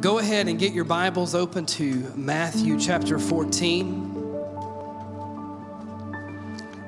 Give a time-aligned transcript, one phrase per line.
[0.00, 4.10] Go ahead and get your Bibles open to Matthew chapter 14.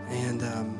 [0.08, 0.76] And um,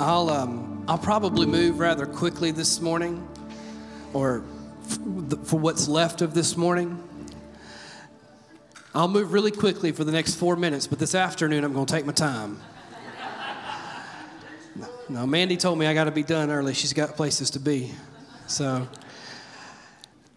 [0.00, 3.28] I'll, um, I'll probably move rather quickly this morning,
[4.14, 4.42] or
[5.44, 7.00] for what's left of this morning.
[8.96, 11.94] I'll move really quickly for the next four minutes, but this afternoon I'm going to
[11.94, 12.60] take my time.
[15.10, 16.72] No, Mandy told me I got to be done early.
[16.72, 17.90] She's got places to be.
[18.46, 18.86] So.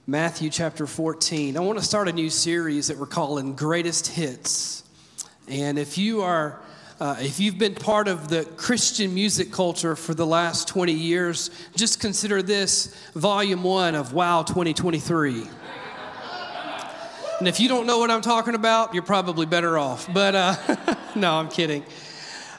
[0.07, 1.55] Matthew chapter 14.
[1.55, 4.83] I want to start a new series that we're calling Greatest Hits.
[5.47, 6.59] And if you are
[6.99, 11.51] uh, if you've been part of the Christian music culture for the last 20 years,
[11.75, 15.43] just consider this volume one of Wow 2023.
[17.39, 20.11] And if you don't know what I'm talking about, you're probably better off.
[20.11, 20.55] But uh,
[21.15, 21.83] no, I'm kidding.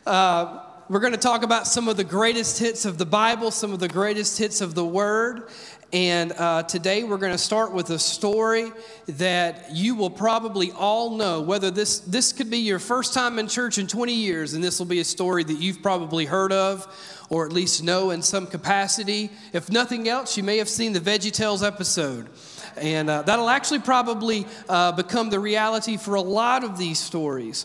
[0.06, 3.72] Uh, we're going to talk about some of the greatest hits of the Bible, some
[3.72, 5.48] of the greatest hits of the Word.
[5.94, 8.70] And uh, today we're going to start with a story
[9.06, 11.40] that you will probably all know.
[11.40, 14.78] Whether this, this could be your first time in church in 20 years, and this
[14.78, 16.86] will be a story that you've probably heard of
[17.30, 19.30] or at least know in some capacity.
[19.54, 22.28] If nothing else, you may have seen the Veggie Tales episode.
[22.76, 27.64] And uh, that'll actually probably uh, become the reality for a lot of these stories.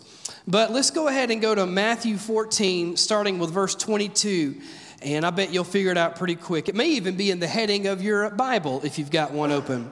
[0.49, 4.59] But let's go ahead and go to Matthew 14, starting with verse 22.
[5.03, 6.67] And I bet you'll figure it out pretty quick.
[6.67, 9.91] It may even be in the heading of your Bible if you've got one open.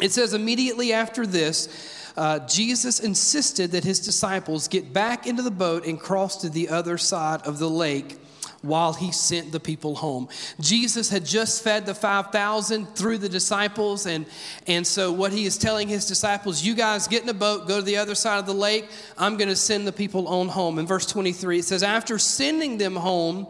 [0.00, 5.50] It says, immediately after this, uh, Jesus insisted that his disciples get back into the
[5.50, 8.19] boat and cross to the other side of the lake
[8.62, 10.28] while he sent the people home.
[10.60, 14.26] Jesus had just fed the 5,000 through the disciples, and,
[14.66, 17.78] and so what he is telling his disciples, you guys get in a boat, go
[17.78, 18.88] to the other side of the lake.
[19.16, 20.78] I'm going to send the people on home.
[20.78, 23.46] In verse 23, it says, After sending them home,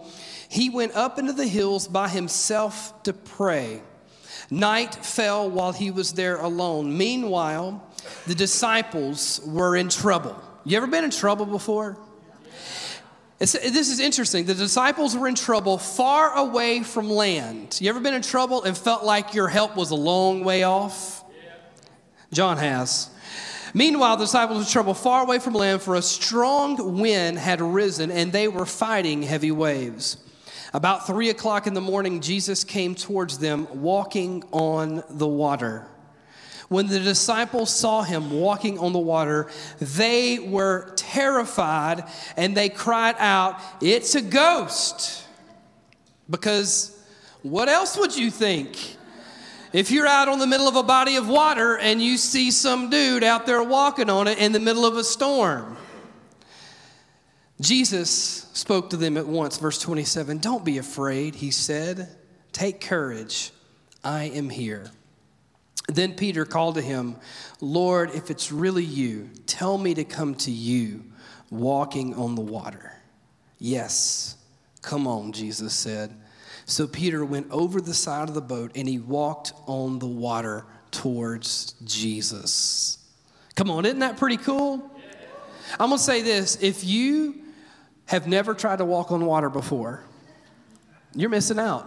[0.48, 3.82] he went up into the hills by himself to pray.
[4.50, 6.96] Night fell while he was there alone.
[6.96, 7.86] Meanwhile,
[8.26, 10.40] the disciples were in trouble.
[10.64, 11.96] You ever been in trouble before?
[13.40, 14.44] It's, this is interesting.
[14.44, 17.78] The disciples were in trouble far away from land.
[17.80, 21.24] You ever been in trouble and felt like your help was a long way off?
[22.32, 23.08] John has.
[23.72, 27.62] Meanwhile, the disciples were in trouble far away from land, for a strong wind had
[27.62, 30.18] risen and they were fighting heavy waves.
[30.74, 35.89] About three o'clock in the morning, Jesus came towards them walking on the water.
[36.70, 39.48] When the disciples saw him walking on the water,
[39.80, 42.04] they were terrified
[42.36, 45.26] and they cried out, It's a ghost.
[46.30, 46.96] Because
[47.42, 48.96] what else would you think?
[49.72, 52.88] If you're out on the middle of a body of water and you see some
[52.88, 55.76] dude out there walking on it in the middle of a storm,
[57.60, 59.58] Jesus spoke to them at once.
[59.58, 62.16] Verse 27 Don't be afraid, he said.
[62.52, 63.50] Take courage.
[64.04, 64.92] I am here.
[65.94, 67.16] Then Peter called to him,
[67.60, 71.04] Lord, if it's really you, tell me to come to you
[71.50, 72.92] walking on the water.
[73.58, 74.36] Yes,
[74.82, 76.14] come on, Jesus said.
[76.64, 80.64] So Peter went over the side of the boat and he walked on the water
[80.90, 82.98] towards Jesus.
[83.56, 84.90] Come on, isn't that pretty cool?
[85.78, 87.42] I'm going to say this if you
[88.06, 90.02] have never tried to walk on water before,
[91.14, 91.86] you're missing out.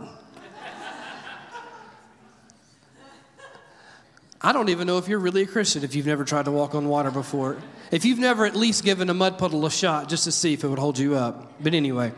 [4.45, 6.75] I don't even know if you're really a Christian if you've never tried to walk
[6.75, 7.57] on water before.
[7.91, 10.65] If you've never at least given a mud puddle a shot just to see if
[10.65, 11.53] it would hold you up.
[11.63, 12.11] But anyway,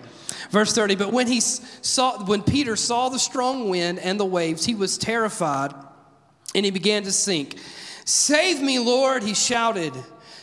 [0.49, 4.65] verse 30, but when he saw when Peter saw the strong wind and the waves,
[4.65, 5.71] he was terrified
[6.55, 7.59] and he began to sink.
[8.05, 9.93] Save me, Lord, he shouted.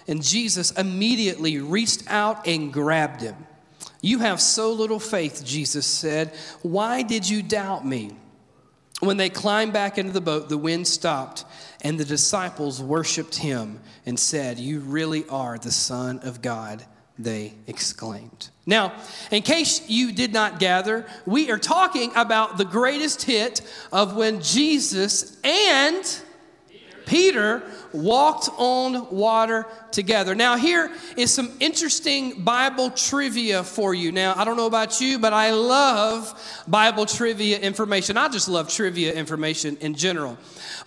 [0.06, 3.36] And Jesus immediately reached out and grabbed him.
[4.00, 6.34] You have so little faith, Jesus said.
[6.62, 8.10] Why did you doubt me?
[9.02, 11.44] When they climbed back into the boat, the wind stopped,
[11.82, 16.84] and the disciples worshiped him and said, You really are the Son of God,
[17.18, 18.48] they exclaimed.
[18.64, 18.92] Now,
[19.30, 23.60] in case you did not gather, we are talking about the greatest hit
[23.92, 26.20] of when Jesus and
[27.06, 27.62] Peter
[27.92, 30.34] walked on water together.
[30.34, 34.12] Now, here is some interesting Bible trivia for you.
[34.12, 38.16] Now, I don't know about you, but I love Bible trivia information.
[38.16, 40.38] I just love trivia information in general.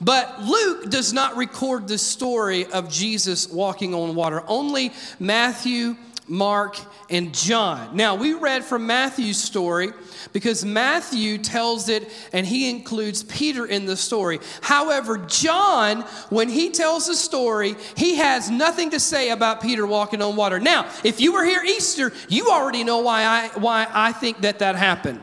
[0.01, 4.44] But Luke does not record the story of Jesus walking on water.
[4.47, 5.95] Only Matthew,
[6.27, 6.77] Mark,
[7.10, 7.95] and John.
[7.95, 9.92] Now, we read from Matthew's story
[10.33, 14.39] because Matthew tells it and he includes Peter in the story.
[14.62, 20.22] However, John, when he tells the story, he has nothing to say about Peter walking
[20.22, 20.60] on water.
[20.60, 24.60] Now, if you were here Easter, you already know why I, why I think that
[24.60, 25.19] that happened.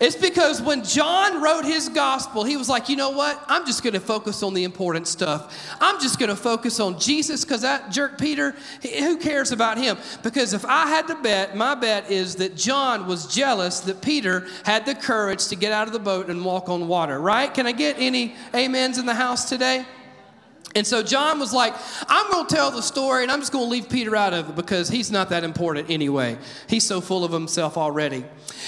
[0.00, 3.42] It's because when John wrote his gospel, he was like, you know what?
[3.46, 5.76] I'm just going to focus on the important stuff.
[5.80, 9.96] I'm just going to focus on Jesus because that jerk Peter, who cares about him?
[10.22, 14.46] Because if I had to bet, my bet is that John was jealous that Peter
[14.64, 17.52] had the courage to get out of the boat and walk on water, right?
[17.52, 19.84] Can I get any amens in the house today?
[20.74, 21.74] And so John was like,
[22.08, 24.50] I'm going to tell the story and I'm just going to leave Peter out of
[24.50, 26.36] it because he's not that important anyway.
[26.68, 28.24] He's so full of himself already.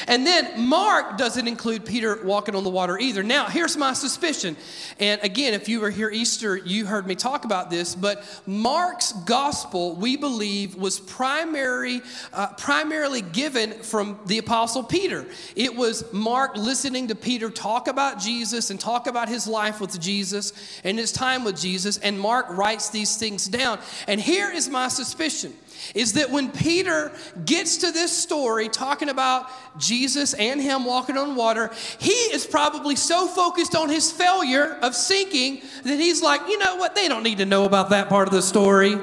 [0.06, 3.22] And then Mark doesn't include Peter walking on the water either.
[3.22, 4.56] Now, here's my suspicion.
[5.00, 9.12] And again, if you were here Easter, you heard me talk about this, but Mark's
[9.12, 15.26] gospel, we believe, was primary, uh, primarily given from the apostle Peter.
[15.54, 19.98] It was Mark listening to Peter talk about Jesus and talk about his life with
[20.00, 20.52] Jesus
[20.84, 23.78] and his time with Jesus, and Mark writes these things down.
[24.06, 25.54] And here is my suspicion
[25.94, 27.12] is that when Peter
[27.44, 32.96] gets to this story talking about Jesus and him walking on water, he is probably
[32.96, 37.22] so focused on his failure of sinking that he's like, you know what, they don't
[37.22, 38.96] need to know about that part of the story.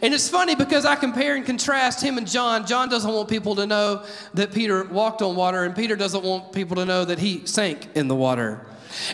[0.00, 2.66] And it's funny because I compare and contrast him and John.
[2.66, 4.04] John doesn't want people to know
[4.34, 7.88] that Peter walked on water, and Peter doesn't want people to know that he sank
[7.96, 8.64] in the water.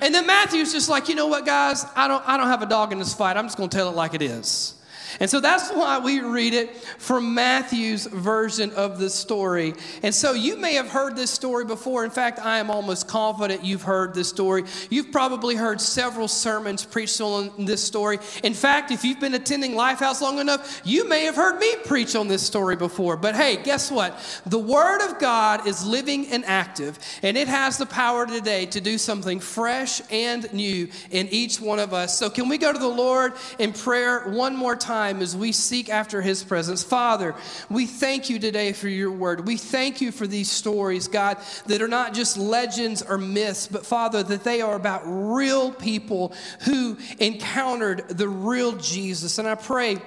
[0.01, 2.67] And then Matthew's just like, you know what, guys, I don't, I don't have a
[2.67, 3.37] dog in this fight.
[3.37, 4.75] I'm just going to tell it like it is.
[5.21, 9.75] And so that's why we read it from Matthew's version of the story.
[10.03, 12.05] And so you may have heard this story before.
[12.05, 14.65] In fact, I am almost confident you've heard this story.
[14.91, 18.19] You've probably heard several sermons preached on this story.
[18.43, 22.17] In fact, if you've been attending Lifehouse long enough, you may have heard me preach
[22.17, 23.17] on this story before.
[23.17, 24.19] But hey, guess what?
[24.47, 28.81] The Word of God is living and active, and it has the power today to
[28.81, 32.19] do something fresh and new in each one of us.
[32.19, 35.04] So, can we go to the Lord in prayer one more time?
[35.05, 36.83] Time as we seek after His presence.
[36.83, 37.35] Father,
[37.69, 39.47] we thank you today for your word.
[39.47, 41.37] We thank you for these stories, God,
[41.67, 46.33] that are not just legends or myths, but Father, that they are about real people
[46.61, 49.39] who encountered the real Jesus.
[49.39, 49.99] And I pray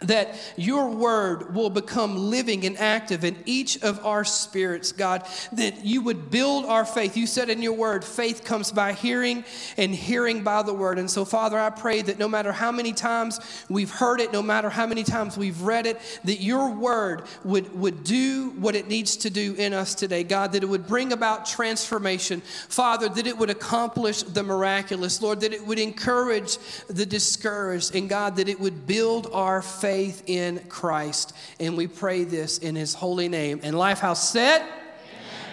[0.00, 5.84] that your word will become living and active in each of our spirits, God, that
[5.84, 7.16] you would build our faith.
[7.16, 9.44] You said in your word, faith comes by hearing
[9.76, 10.98] and hearing by the word.
[10.98, 14.42] And so, Father, I pray that no matter how many times we've heard it, no
[14.42, 18.88] matter how many times we've read it, that your word would, would do what it
[18.88, 22.40] needs to do in us today, God, that it would bring about transformation.
[22.40, 26.58] Father, that it would accomplish the miraculous, Lord, that it would encourage
[26.88, 31.34] the discouraged, and God, that it would build our faith faith in Christ.
[31.60, 33.60] And we pray this in his holy name.
[33.62, 34.66] And Lifehouse said,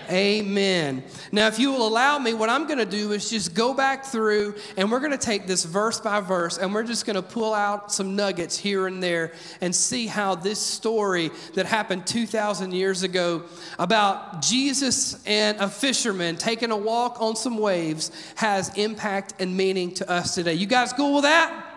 [0.09, 1.03] Amen.
[1.33, 4.05] Now, if you will allow me, what I'm going to do is just go back
[4.05, 7.21] through and we're going to take this verse by verse and we're just going to
[7.21, 12.73] pull out some nuggets here and there and see how this story that happened 2,000
[12.73, 13.43] years ago
[13.79, 19.93] about Jesus and a fisherman taking a walk on some waves has impact and meaning
[19.95, 20.53] to us today.
[20.53, 21.70] You guys cool with that?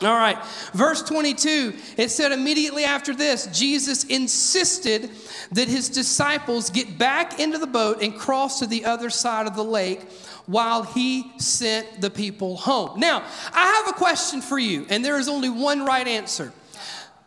[0.00, 0.38] All right,
[0.74, 5.10] verse 22, it said immediately after this, Jesus insisted
[5.50, 9.56] that his disciples get back into the boat and cross to the other side of
[9.56, 10.02] the lake
[10.46, 13.00] while he sent the people home.
[13.00, 16.52] Now, I have a question for you, and there is only one right answer.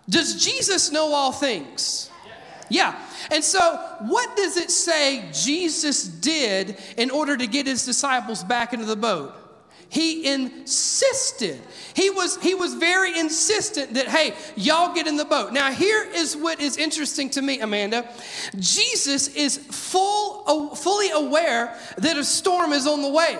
[0.09, 2.09] Does Jesus know all things?
[2.69, 2.97] Yeah.
[3.29, 3.59] And so,
[3.99, 8.95] what does it say Jesus did in order to get his disciples back into the
[8.95, 9.35] boat?
[9.91, 11.59] He insisted.
[11.93, 15.51] He was, he was very insistent that, hey, y'all get in the boat.
[15.51, 18.09] Now, here is what is interesting to me, Amanda.
[18.57, 23.37] Jesus is full, fully aware that a storm is on the way.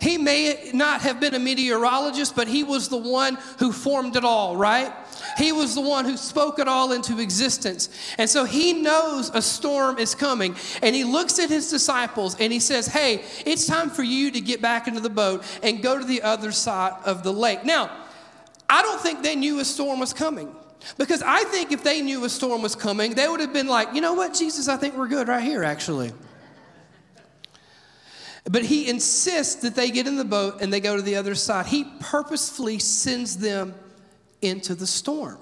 [0.00, 4.24] He may not have been a meteorologist, but he was the one who formed it
[4.24, 4.92] all, right?
[5.36, 7.88] He was the one who spoke it all into existence.
[8.18, 10.56] And so he knows a storm is coming.
[10.82, 14.40] And he looks at his disciples and he says, Hey, it's time for you to
[14.40, 17.64] get back into the boat and go to the other side of the lake.
[17.64, 17.90] Now,
[18.68, 20.54] I don't think they knew a storm was coming.
[20.98, 23.94] Because I think if they knew a storm was coming, they would have been like,
[23.94, 26.12] you know what, Jesus, I think we're good right here, actually.
[28.44, 31.34] But he insists that they get in the boat and they go to the other
[31.34, 31.66] side.
[31.66, 33.74] He purposefully sends them
[34.44, 35.38] into the storm.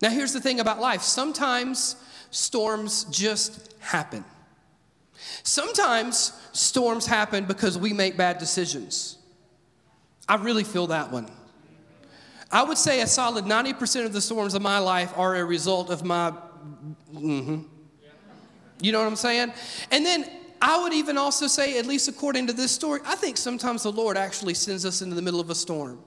[0.00, 1.96] Now, here's the thing about life sometimes
[2.30, 4.24] storms just happen.
[5.42, 9.18] Sometimes storms happen because we make bad decisions.
[10.28, 11.28] I really feel that one.
[12.50, 15.90] I would say a solid 90% of the storms of my life are a result
[15.90, 16.32] of my.
[17.12, 17.62] Mm-hmm.
[18.80, 19.52] You know what I'm saying?
[19.90, 20.24] And then
[20.62, 23.92] I would even also say, at least according to this story, I think sometimes the
[23.92, 25.98] Lord actually sends us into the middle of a storm.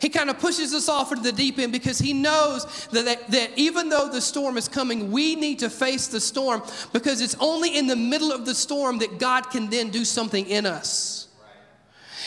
[0.00, 3.30] He kind of pushes us off into the deep end because he knows that, that,
[3.30, 7.36] that, even though the storm is coming, we need to face the storm because it's
[7.38, 11.28] only in the middle of the storm that God can then do something in us.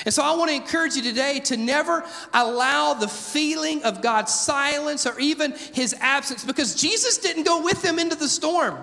[0.05, 2.03] And so I want to encourage you today to never
[2.33, 7.81] allow the feeling of God's silence or even his absence because Jesus didn't go with
[7.81, 8.77] them into the storm.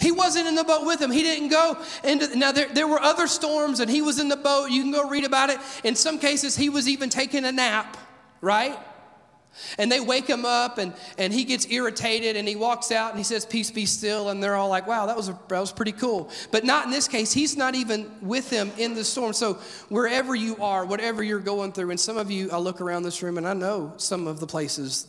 [0.00, 1.10] He wasn't in the boat with him.
[1.10, 2.34] He didn't go into.
[2.36, 4.70] Now, there, there were other storms, and he was in the boat.
[4.70, 5.58] You can go read about it.
[5.84, 7.98] In some cases, he was even taking a nap,
[8.40, 8.78] right?
[9.76, 13.18] And they wake him up, and, and he gets irritated, and he walks out and
[13.18, 14.30] he says, Peace be still.
[14.30, 16.30] And they're all like, Wow, that was, a, that was pretty cool.
[16.50, 17.30] But not in this case.
[17.32, 19.34] He's not even with them in the storm.
[19.34, 19.54] So,
[19.90, 23.22] wherever you are, whatever you're going through, and some of you, I look around this
[23.22, 25.08] room and I know some of the places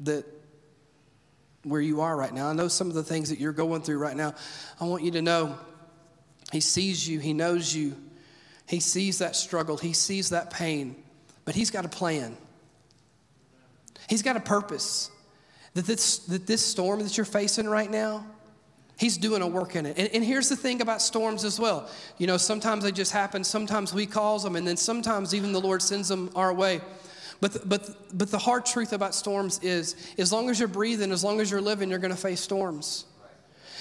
[0.00, 0.24] that
[1.64, 2.48] where you are right now.
[2.48, 4.34] I know some of the things that you're going through right now.
[4.80, 5.58] I want you to know
[6.50, 7.96] He sees you, He knows you,
[8.66, 10.96] He sees that struggle, He sees that pain,
[11.44, 12.36] but He's got a plan.
[14.08, 15.10] He's got a purpose.
[15.74, 18.26] That this, that this storm that you're facing right now,
[18.98, 19.98] He's doing a work in it.
[19.98, 21.88] And, and, here's the thing about storms as well.
[22.18, 25.60] You know, sometimes they just happen, sometimes we cause them, and then sometimes even the
[25.60, 26.80] Lord sends them our way.
[27.42, 31.24] But, but, but the hard truth about storms is as long as you're breathing, as
[31.24, 33.04] long as you're living, you're going to face storms.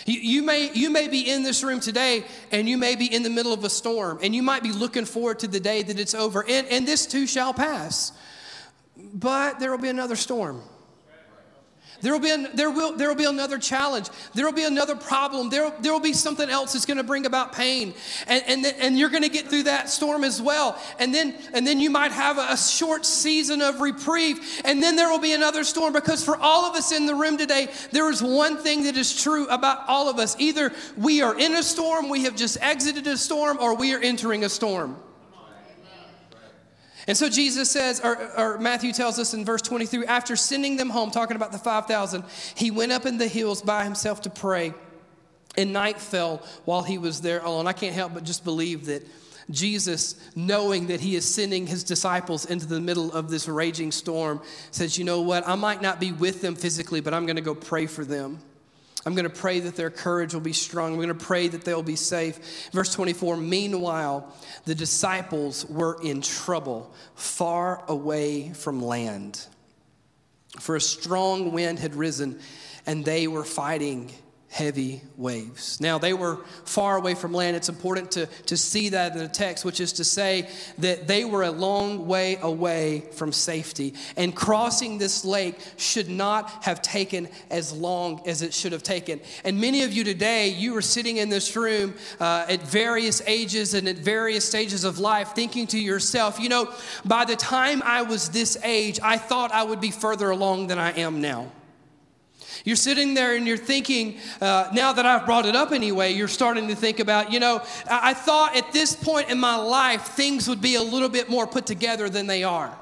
[0.07, 3.21] You, you, may, you may be in this room today and you may be in
[3.21, 5.99] the middle of a storm and you might be looking forward to the day that
[5.99, 6.43] it's over.
[6.49, 8.13] And, and this too shall pass.
[8.97, 10.63] But there will be another storm.
[12.01, 14.09] There will be, an, there will, there will be another challenge.
[14.33, 15.49] There will be another problem.
[15.49, 17.93] There, there will be something else that's going to bring about pain.
[18.27, 20.81] And, and, and you're going to get through that storm as well.
[20.99, 24.61] And then, and then you might have a, a short season of reprieve.
[24.65, 27.37] And then there will be another storm because for all of us in the room
[27.37, 30.35] today, there is one thing that is true about all of us.
[30.39, 33.99] Either we are in a storm, we have just exited a storm, or we are
[33.99, 34.97] entering a storm.
[37.07, 40.89] And so Jesus says, or, or, Matthew tells us in verse 23, after sending them
[40.89, 42.23] home, talking about the 5,000,
[42.55, 44.73] he went up in the hills by himself to pray.
[45.57, 47.67] And night fell while he was there alone.
[47.67, 49.05] I can't help but just believe that
[49.49, 54.41] Jesus, knowing that he is sending his disciples into the middle of this raging storm,
[54.71, 55.47] says, You know what?
[55.47, 58.39] I might not be with them physically, but I'm going to go pray for them.
[59.05, 60.91] I'm going to pray that their courage will be strong.
[60.91, 62.69] I'm going to pray that they'll be safe.
[62.71, 64.31] Verse 24 Meanwhile,
[64.65, 69.45] the disciples were in trouble, far away from land.
[70.59, 72.39] For a strong wind had risen,
[72.85, 74.11] and they were fighting
[74.51, 75.79] heavy waves.
[75.79, 77.55] Now, they were far away from land.
[77.55, 81.23] It's important to, to see that in the text, which is to say that they
[81.23, 83.93] were a long way away from safety.
[84.17, 89.21] And crossing this lake should not have taken as long as it should have taken.
[89.45, 93.73] And many of you today, you are sitting in this room uh, at various ages
[93.73, 96.73] and at various stages of life, thinking to yourself, you know,
[97.05, 100.77] by the time I was this age, I thought I would be further along than
[100.77, 101.51] I am now.
[102.63, 106.27] You're sitting there and you're thinking, uh, now that I've brought it up anyway, you're
[106.27, 110.03] starting to think about, you know, I, I thought at this point in my life
[110.03, 112.77] things would be a little bit more put together than they are.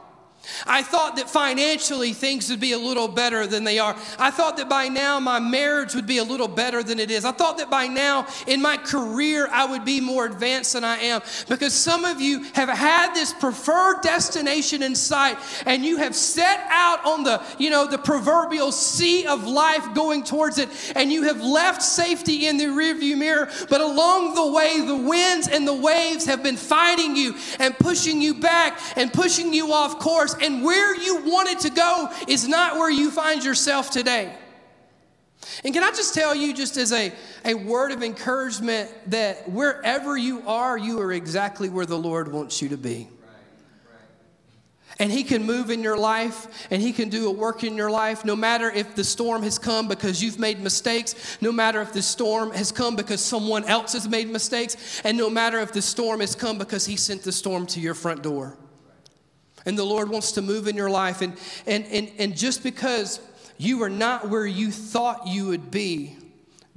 [0.65, 3.95] I thought that financially things would be a little better than they are.
[4.17, 7.25] I thought that by now my marriage would be a little better than it is.
[7.25, 10.97] I thought that by now in my career I would be more advanced than I
[10.97, 16.15] am because some of you have had this preferred destination in sight and you have
[16.15, 21.11] set out on the, you know, the proverbial sea of life going towards it and
[21.11, 25.67] you have left safety in the rearview mirror, but along the way the winds and
[25.67, 30.35] the waves have been fighting you and pushing you back and pushing you off course
[30.41, 34.33] and where you wanted to go is not where you find yourself today.
[35.63, 37.11] And can I just tell you, just as a,
[37.45, 42.61] a word of encouragement, that wherever you are, you are exactly where the Lord wants
[42.61, 43.07] you to be.
[45.01, 47.89] And He can move in your life and He can do a work in your
[47.89, 51.93] life no matter if the storm has come because you've made mistakes, no matter if
[51.93, 55.81] the storm has come because someone else has made mistakes, and no matter if the
[55.81, 58.57] storm has come because He sent the storm to your front door.
[59.65, 61.21] And the Lord wants to move in your life.
[61.21, 63.19] And, and, and, and just because
[63.57, 66.15] you are not where you thought you would be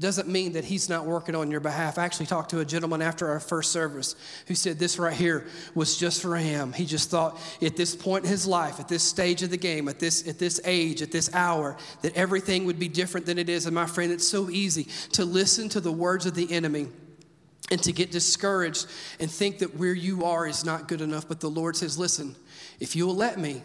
[0.03, 1.97] doesn't mean that He's not working on your behalf.
[1.97, 5.47] I actually talked to a gentleman after our first service who said this right here
[5.75, 6.73] was just for him.
[6.73, 9.89] He just thought at this point in his life, at this stage of the game,
[9.89, 13.49] at this, at this age, at this hour, that everything would be different than it
[13.49, 13.67] is.
[13.67, 16.89] And my friend, it's so easy to listen to the words of the enemy
[17.71, 18.87] and to get discouraged
[19.21, 21.29] and think that where you are is not good enough.
[21.29, 22.35] But the Lord says, listen,
[22.83, 23.63] if you will let me,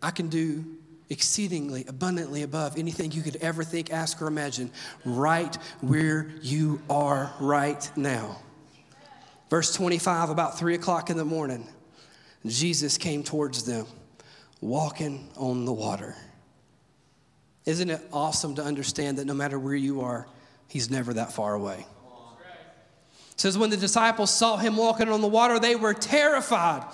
[0.00, 0.64] I can do
[1.10, 4.70] exceedingly abundantly above anything you could ever think, ask, or imagine,
[5.04, 8.36] right where you are right now.
[9.50, 11.66] Verse 25, about three o'clock in the morning,
[12.46, 13.84] Jesus came towards them,
[14.60, 16.14] walking on the water.
[17.66, 20.28] Isn't it awesome to understand that no matter where you are,
[20.68, 21.84] he's never that far away?
[23.32, 26.84] It says, when the disciples saw him walking on the water, they were terrified.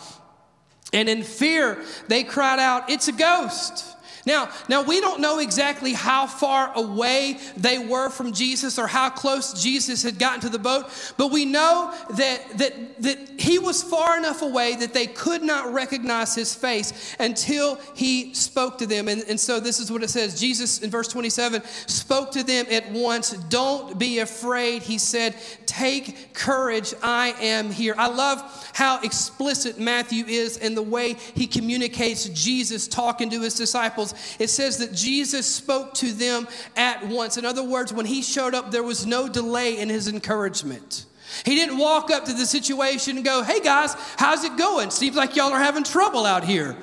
[0.92, 3.84] And in fear, they cried out, It's a ghost.
[4.28, 9.08] Now, now we don't know exactly how far away they were from Jesus or how
[9.08, 10.84] close Jesus had gotten to the boat,
[11.16, 15.72] but we know that, that, that he was far enough away that they could not
[15.72, 19.08] recognize his face until he spoke to them.
[19.08, 22.66] And, and so this is what it says Jesus in verse 27 spoke to them
[22.70, 23.30] at once.
[23.30, 25.36] Don't be afraid, he said.
[25.64, 27.94] Take courage, I am here.
[27.96, 33.54] I love how explicit Matthew is in the way he communicates Jesus talking to his
[33.54, 37.36] disciples it says that Jesus spoke to them at once.
[37.36, 41.06] In other words, when he showed up, there was no delay in his encouragement.
[41.44, 44.90] He didn't walk up to the situation and go, Hey guys, how's it going?
[44.90, 46.76] Seems like y'all are having trouble out here.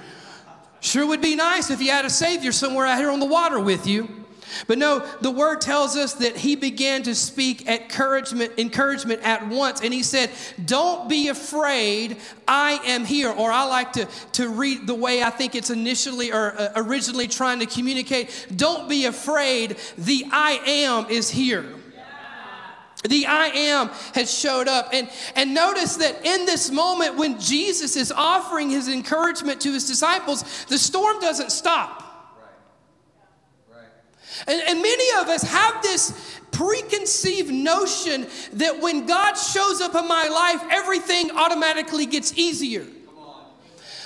[0.79, 3.59] Sure would be nice if you had a Savior somewhere out here on the water
[3.59, 4.24] with you.
[4.67, 9.81] But no, the word tells us that he began to speak encouragement, encouragement at once.
[9.81, 10.29] And he said,
[10.63, 13.31] Don't be afraid, I am here.
[13.31, 17.27] Or I like to, to read the way I think it's initially or uh, originally
[17.27, 18.47] trying to communicate.
[18.55, 21.65] Don't be afraid, the I am is here.
[23.07, 24.89] The I am has showed up.
[24.91, 29.87] And, and notice that in this moment, when Jesus is offering his encouragement to his
[29.87, 32.04] disciples, the storm doesn't stop.
[34.47, 40.07] And, and many of us have this preconceived notion that when God shows up in
[40.07, 42.85] my life, everything automatically gets easier.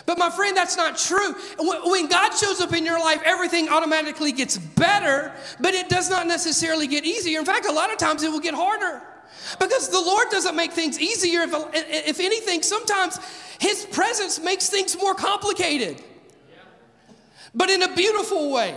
[0.05, 1.35] But my friend, that's not true.
[1.59, 6.25] When God shows up in your life, everything automatically gets better, but it does not
[6.25, 7.37] necessarily get easier.
[7.39, 9.03] In fact, a lot of times it will get harder.
[9.59, 11.41] Because the Lord doesn't make things easier.
[11.41, 13.19] If, if anything, sometimes
[13.59, 16.01] His presence makes things more complicated,
[17.53, 18.75] but in a beautiful way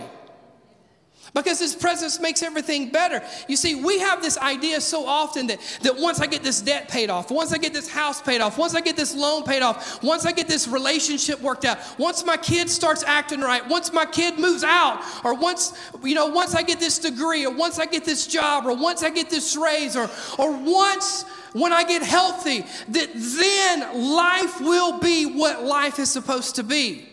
[1.33, 3.21] because his presence makes everything better.
[3.47, 6.87] You see, we have this idea so often that, that once I get this debt
[6.87, 9.61] paid off, once I get this house paid off, once I get this loan paid
[9.61, 13.91] off, once I get this relationship worked out, once my kid starts acting right, once
[13.91, 17.79] my kid moves out, or once, you know, once I get this degree, or once
[17.79, 21.83] I get this job, or once I get this raise, or, or once when I
[21.83, 27.07] get healthy, that then life will be what life is supposed to be.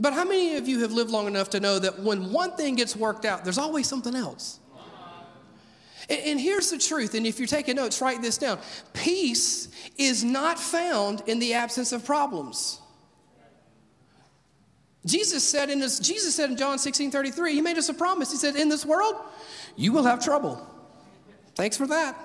[0.00, 2.74] But how many of you have lived long enough to know that when one thing
[2.74, 4.58] gets worked out, there's always something else?
[6.08, 8.58] And, and here's the truth, and if you're taking notes, write this down.
[8.94, 12.80] Peace is not found in the absence of problems.
[15.04, 18.30] Jesus said in this, Jesus said in John 16 33, he made us a promise.
[18.30, 19.16] He said, In this world,
[19.76, 20.66] you will have trouble.
[21.56, 22.16] Thanks for that.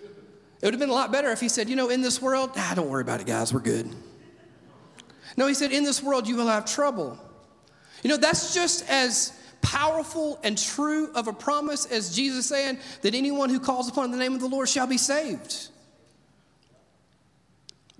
[0.00, 2.50] It would have been a lot better if he said, You know, in this world,
[2.56, 3.94] ah, don't worry about it, guys, we're good.
[5.38, 7.16] No, he said, In this world you will have trouble.
[8.02, 13.14] You know, that's just as powerful and true of a promise as Jesus saying that
[13.14, 15.68] anyone who calls upon the name of the Lord shall be saved.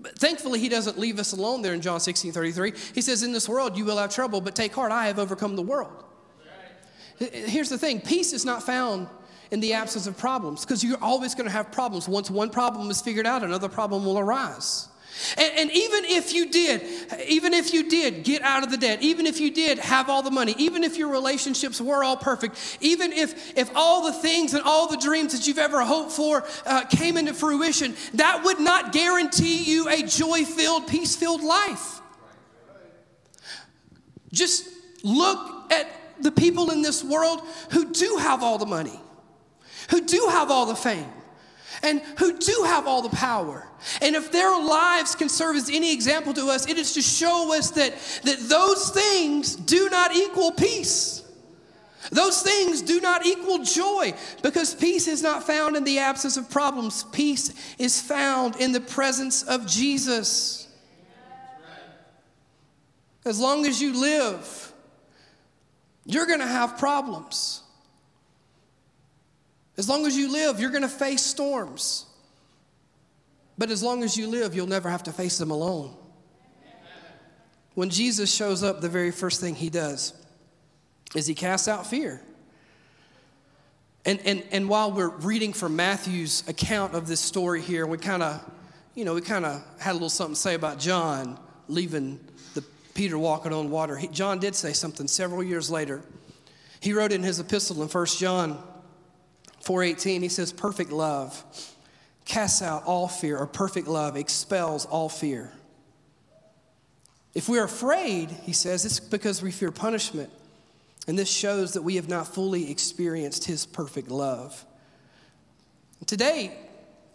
[0.01, 2.73] But thankfully, he doesn't leave us alone there in John 16 33.
[2.93, 5.55] He says, In this world you will have trouble, but take heart, I have overcome
[5.55, 6.03] the world.
[7.19, 9.07] Here's the thing peace is not found
[9.49, 12.09] in the absence of problems because you're always going to have problems.
[12.09, 14.88] Once one problem is figured out, another problem will arise.
[15.37, 16.81] And, and, even if you did,
[17.27, 20.21] even if you did get out of the debt, even if you did have all
[20.21, 24.53] the money, even if your relationships were all perfect, even if, if all the things
[24.53, 28.59] and all the dreams that you've ever hoped for uh, came into fruition, that would
[28.59, 32.01] not guarantee you a joy filled, peace filled life.
[34.31, 34.69] Just
[35.03, 35.87] look at
[36.21, 37.41] the people in this world
[37.71, 38.99] who do have all the money,
[39.89, 41.07] who do have all the fame
[41.83, 43.67] and who do have all the power.
[44.01, 47.55] And if their lives can serve as any example to us, it is to show
[47.57, 51.23] us that, that those things do not equal peace.
[52.11, 56.49] Those things do not equal joy because peace is not found in the absence of
[56.49, 57.03] problems.
[57.03, 60.67] Peace is found in the presence of Jesus.
[63.25, 64.73] As long as you live,
[66.05, 67.61] you're going to have problems.
[69.79, 72.05] As long as you live, you're going to face storms.
[73.57, 75.95] But as long as you live, you'll never have to face them alone.
[77.75, 80.13] When Jesus shows up, the very first thing he does
[81.15, 82.21] is he casts out fear.
[84.03, 88.21] And, and, and while we're reading from Matthew's account of this story here, we kind
[88.21, 88.43] of,
[88.95, 91.39] you know, we kind of had a little something to say about John
[91.69, 92.19] leaving
[92.53, 92.65] the
[92.95, 93.95] Peter walking on water.
[93.95, 96.01] He, John did say something several years later.
[96.81, 98.61] He wrote in his epistle in 1 John
[99.69, 101.43] 418, he says, Perfect love
[102.25, 105.51] casts out all fear, or perfect love expels all fear.
[107.35, 110.31] If we're afraid, he says, it's because we fear punishment.
[111.07, 114.65] And this shows that we have not fully experienced his perfect love.
[116.07, 116.57] Today,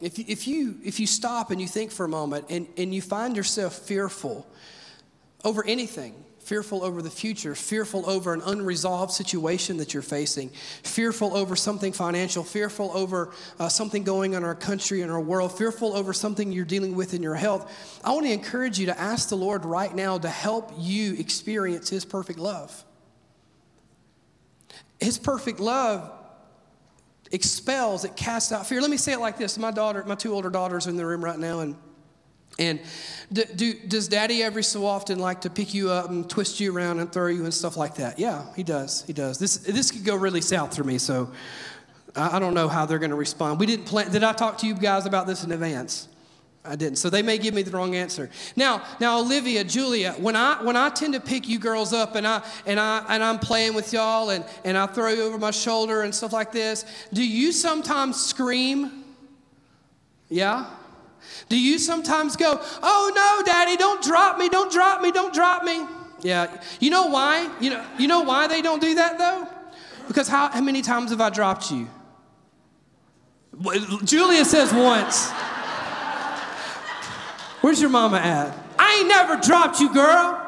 [0.01, 3.03] if, if, you, if you stop and you think for a moment and, and you
[3.03, 4.47] find yourself fearful
[5.45, 6.15] over anything,
[6.45, 10.51] fearful over the future, fearful over an unresolved situation that you're facing,
[10.83, 15.21] fearful over something financial, fearful over uh, something going on in our country and our
[15.21, 18.87] world, fearful over something you're dealing with in your health, I want to encourage you
[18.87, 22.85] to ask the Lord right now to help you experience His perfect love.
[25.01, 26.13] His perfect love
[27.33, 28.81] expels, it casts out fear.
[28.81, 29.59] Let me say it like this.
[29.59, 31.75] My daughter, my two older daughters are in the room right now, and
[32.59, 32.81] and
[33.33, 36.75] do, do, does daddy every so often like to pick you up and twist you
[36.75, 38.19] around and throw you and stuff like that?
[38.19, 39.03] Yeah, he does.
[39.07, 39.39] He does.
[39.39, 41.33] This, this could go really south for me, so
[42.15, 43.59] I, I don't know how they're going to respond.
[43.59, 44.11] We didn't plan.
[44.11, 46.09] Did I talk to you guys about this in advance?
[46.67, 46.97] I didn't.
[46.97, 48.31] So they may give me the wrong answer.
[48.57, 52.27] Now, now Olivia, Julia, when I when I tend to pick you girls up and
[52.27, 55.51] I and I and I'm playing with y'all and, and I throw you over my
[55.51, 59.05] shoulder and stuff like this, do you sometimes scream?
[60.31, 60.67] Yeah?
[61.49, 65.65] Do you sometimes go, oh no, daddy, don't drop me, don't drop me, don't drop
[65.65, 65.87] me?
[66.23, 66.51] Yeah.
[66.81, 67.51] You know why?
[67.61, 69.49] You know, you know why they don't do that though?
[70.09, 71.89] Because how, how many times have I dropped you?
[74.05, 75.31] Julia says once.
[77.61, 78.57] Where's your mama at?
[78.79, 80.41] I ain't never dropped you, girl.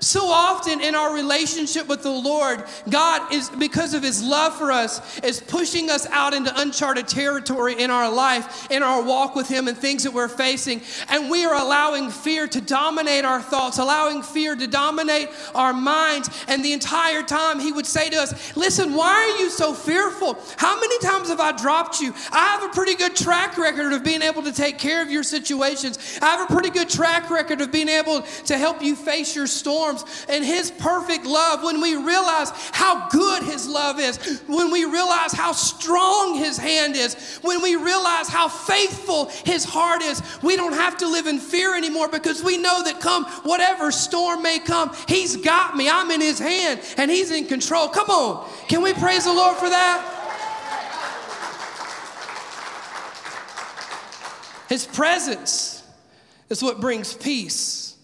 [0.00, 0.26] So
[0.68, 5.40] in our relationship with the Lord, God is, because of His love for us, is
[5.40, 9.76] pushing us out into uncharted territory in our life, in our walk with Him, and
[9.76, 10.82] things that we're facing.
[11.08, 16.28] And we are allowing fear to dominate our thoughts, allowing fear to dominate our minds.
[16.48, 20.38] And the entire time, He would say to us, Listen, why are you so fearful?
[20.56, 22.12] How many times have I dropped you?
[22.32, 25.22] I have a pretty good track record of being able to take care of your
[25.22, 29.34] situations, I have a pretty good track record of being able to help you face
[29.34, 34.70] your storms and His perfect love, when we realize how good His love is, when
[34.70, 40.22] we realize how strong His hand is, when we realize how faithful His heart is,
[40.42, 44.42] we don't have to live in fear anymore because we know that come whatever storm
[44.42, 45.88] may come, He's got me.
[45.88, 47.88] I'm in His hand and He's in control.
[47.88, 48.48] Come on.
[48.68, 50.16] Can we praise the Lord for that?
[54.68, 55.82] His presence
[56.48, 57.96] is what brings peace,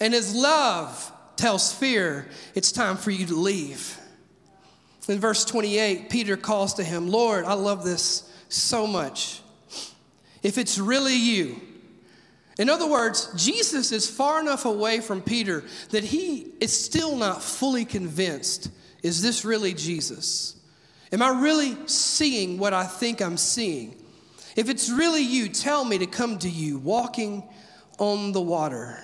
[0.00, 1.09] and His love
[1.40, 3.98] tells fear, it's time for you to leave.
[5.08, 9.40] In verse 28, Peter calls to him, Lord, I love this so much.
[10.42, 11.60] If it's really you,
[12.58, 17.42] in other words, Jesus is far enough away from Peter that he is still not
[17.42, 18.70] fully convinced
[19.02, 20.56] is this really Jesus?
[21.10, 23.96] Am I really seeing what I think I'm seeing?
[24.56, 27.42] If it's really you, tell me to come to you walking
[27.98, 29.02] on the water.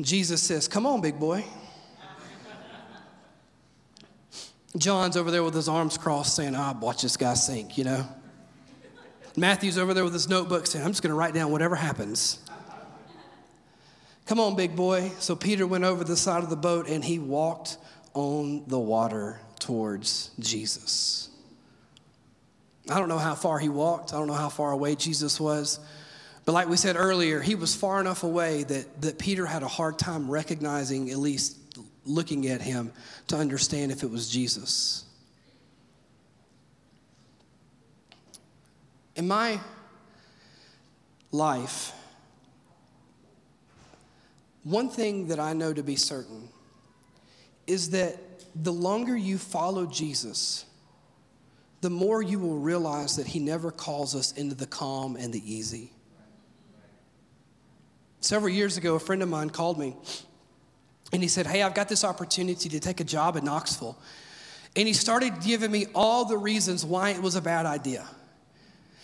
[0.00, 1.44] Jesus says, Come on, big boy.
[4.76, 7.84] John's over there with his arms crossed saying, Ah, oh, watch this guy sink, you
[7.84, 8.06] know.
[9.36, 12.38] Matthew's over there with his notebook saying, I'm just going to write down whatever happens.
[14.26, 15.12] Come on, big boy.
[15.18, 17.76] So Peter went over the side of the boat and he walked
[18.14, 21.30] on the water towards Jesus.
[22.88, 25.80] I don't know how far he walked, I don't know how far away Jesus was.
[26.44, 29.68] But like we said earlier, he was far enough away that, that Peter had a
[29.68, 31.56] hard time recognizing, at least
[32.04, 32.92] looking at him,
[33.28, 35.04] to understand if it was Jesus.
[39.16, 39.58] In my
[41.32, 41.92] life,
[44.64, 46.48] one thing that I know to be certain
[47.66, 48.18] is that
[48.54, 50.66] the longer you follow Jesus,
[51.80, 55.42] the more you will realize that he never calls us into the calm and the
[55.50, 55.93] easy.
[58.24, 59.94] Several years ago, a friend of mine called me
[61.12, 63.98] and he said, Hey, I've got this opportunity to take a job in Knoxville.
[64.74, 68.06] And he started giving me all the reasons why it was a bad idea.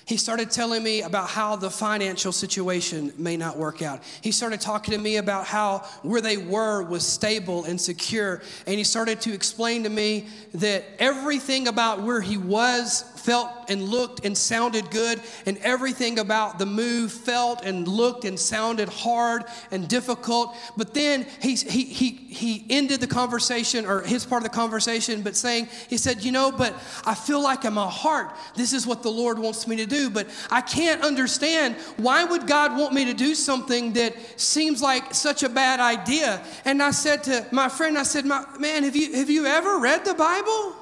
[0.06, 4.02] He started telling me about how the financial situation may not work out.
[4.22, 8.42] He started talking to me about how where they were was stable and secure.
[8.66, 13.82] And he started to explain to me that everything about where he was felt and
[13.82, 19.44] looked and sounded good, and everything about the move felt and looked and sounded hard
[19.70, 20.56] and difficult.
[20.76, 22.10] But then he, he, he,
[22.40, 26.32] he ended the conversation, or his part of the conversation, but saying, he said, You
[26.32, 26.74] know, but
[27.04, 30.08] I feel like in my heart, this is what the Lord wants me to do,
[30.08, 35.14] but I can't understand why would God want me to do something that seems like
[35.14, 36.42] such a bad idea?
[36.64, 40.06] And I said to my friend, I said, Man, have you, have you ever read
[40.06, 40.79] the Bible?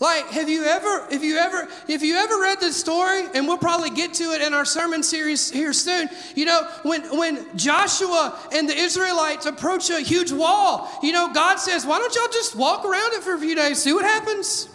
[0.00, 3.58] Like, have you ever, if you ever, if you ever read this story, and we'll
[3.58, 6.08] probably get to it in our sermon series here soon.
[6.34, 11.56] You know, when when Joshua and the Israelites approach a huge wall, you know, God
[11.56, 14.70] says, "Why don't y'all just walk around it for a few days, see what happens?"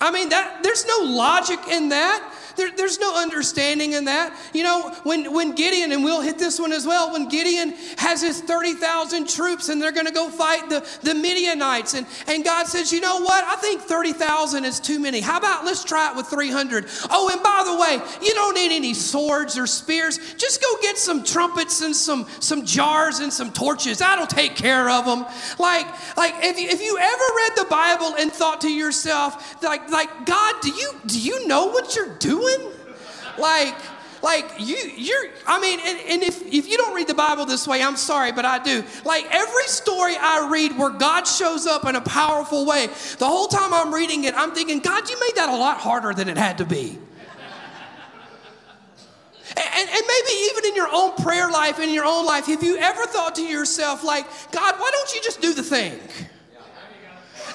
[0.00, 2.32] I mean, that there's no logic in that.
[2.60, 4.36] There, there's no understanding in that.
[4.52, 8.20] You know, when, when Gideon, and we'll hit this one as well, when Gideon has
[8.20, 12.66] his 30,000 troops and they're going to go fight the, the Midianites, and, and God
[12.66, 13.42] says, you know what?
[13.44, 15.20] I think 30,000 is too many.
[15.20, 16.84] How about let's try it with 300?
[17.08, 20.18] Oh, and by the way, you don't need any swords or spears.
[20.34, 24.00] Just go get some trumpets and some, some jars and some torches.
[24.00, 25.24] That'll take care of them.
[25.58, 25.86] Like,
[26.18, 30.26] like if, you, if you ever read the Bible and thought to yourself, like, like
[30.26, 32.49] God, do you, do you know what you're doing?
[32.58, 32.72] Doing?
[33.38, 33.76] Like,
[34.22, 37.66] like you you're i mean and, and, if, if you don't read the bible this
[37.66, 38.84] way i'm sorry but i do.
[39.04, 43.48] Like every story i read where god shows up in a powerful way the whole
[43.48, 46.36] time i'm reading it i'm thinking god you made that a lot harder than it
[46.36, 46.98] had to be.
[49.56, 52.76] And, and, maybe even in your own prayer life in your own life have you
[52.76, 55.98] ever thought to yourself like god why don't you just do the thing?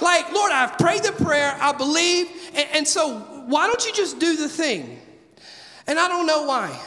[0.02, 4.20] Like lord i've prayed the prayer i believe and, and so why don't you just
[4.20, 5.00] do the thing?
[5.88, 6.80] And I don't know why.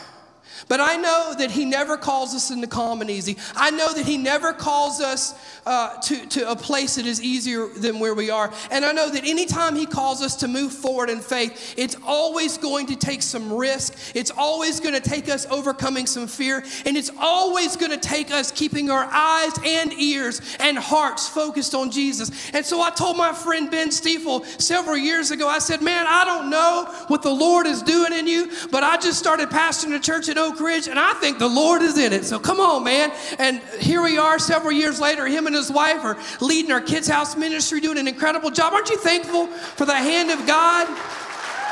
[0.68, 3.36] But I know that He never calls us into calm and easy.
[3.54, 5.34] I know that He never calls us
[5.66, 8.52] uh, to, to a place that is easier than where we are.
[8.70, 12.58] And I know that anytime He calls us to move forward in faith, it's always
[12.58, 13.94] going to take some risk.
[14.14, 16.64] It's always going to take us overcoming some fear.
[16.86, 21.74] And it's always going to take us keeping our eyes and ears and hearts focused
[21.74, 22.30] on Jesus.
[22.52, 26.24] And so I told my friend Ben Stiefel several years ago, I said, Man, I
[26.24, 30.00] don't know what the Lord is doing in you, but I just started pastoring a
[30.00, 32.24] church at Oak Ridge, and I think the Lord is in it.
[32.24, 33.12] So come on, man.
[33.38, 37.08] And here we are several years later, him and his wife are leading our kids'
[37.08, 38.72] house ministry, doing an incredible job.
[38.72, 40.86] Aren't you thankful for the hand of God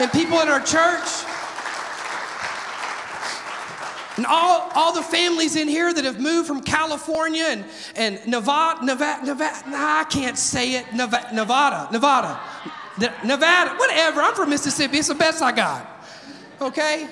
[0.00, 1.08] and people in our church?
[4.16, 7.64] And all, all the families in here that have moved from California and,
[7.96, 12.40] and Nevada, Nevada, Nevada, nah, I can't say it, Nevada, Nevada, Nevada,
[12.98, 14.22] Nevada, whatever.
[14.22, 14.98] I'm from Mississippi.
[14.98, 15.86] It's the best I got.
[16.62, 17.08] Okay?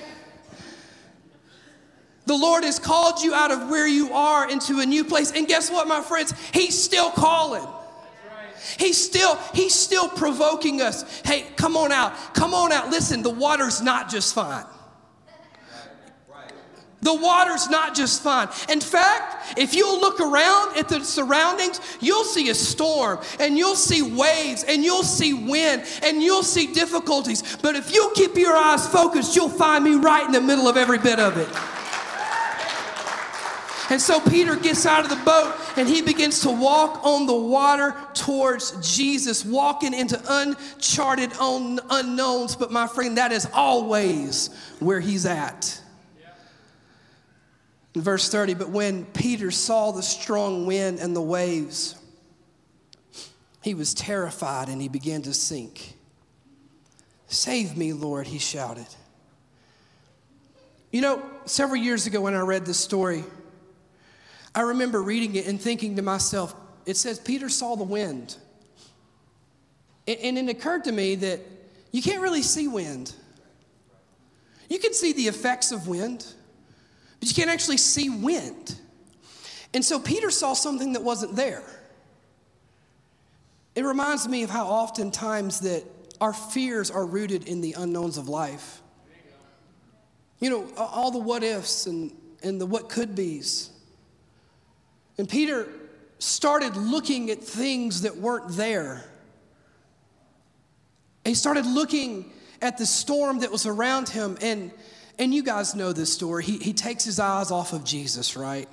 [2.27, 5.33] The Lord has called you out of where you are into a new place.
[5.33, 6.33] And guess what, my friends?
[6.53, 7.67] He's still calling.
[8.79, 11.21] He's still, he's still provoking us.
[11.21, 12.15] Hey, come on out.
[12.35, 12.89] Come on out.
[12.91, 14.65] Listen, the water's not just fine.
[17.03, 18.49] The water's not just fine.
[18.71, 23.77] In fact, if you look around at the surroundings, you'll see a storm and you'll
[23.77, 27.59] see waves and you'll see wind and you'll see difficulties.
[27.61, 30.79] But if you keep your eyes focused, you'll find me right in the middle of
[30.79, 31.49] every bit of it.
[33.91, 37.35] And so Peter gets out of the boat and he begins to walk on the
[37.35, 42.57] water towards Jesus, walking into uncharted un- unknowns.
[42.57, 44.49] But my friend, that is always
[44.81, 45.81] where he's at.
[47.95, 51.95] In verse 30, but when Peter saw the strong wind and the waves,
[53.63, 55.97] he was terrified and he began to sink.
[57.29, 58.87] Save me, Lord, he shouted.
[60.91, 63.25] You know, several years ago when I read this story,
[64.55, 66.55] I remember reading it and thinking to myself,
[66.87, 68.37] it says Peter saw the wind.
[70.07, 71.41] And it occurred to me that
[71.91, 73.15] you can't really see wind.
[74.69, 76.27] You can see the effects of wind,
[77.21, 78.77] but you can't actually see wind.
[79.73, 81.63] And so Peter saw something that wasn't there.
[83.75, 85.85] It reminds me of how oftentimes that
[86.21, 88.83] our fears are rooted in the unknowns of life.
[90.39, 92.13] You know, all the what ifs and,
[92.43, 93.71] and the what could be's.
[95.19, 95.69] And Peter
[96.19, 99.05] started looking at things that weren't there.
[101.25, 104.37] He started looking at the storm that was around him.
[104.41, 104.71] And,
[105.19, 106.45] and you guys know this story.
[106.45, 108.69] He, he takes his eyes off of Jesus, right?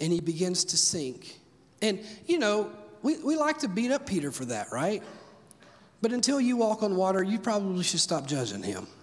[0.00, 1.38] And he begins to sink.
[1.82, 2.70] And, you know,
[3.02, 5.02] we, we like to beat up Peter for that, right?
[6.02, 8.86] But until you walk on water, you probably should stop judging him.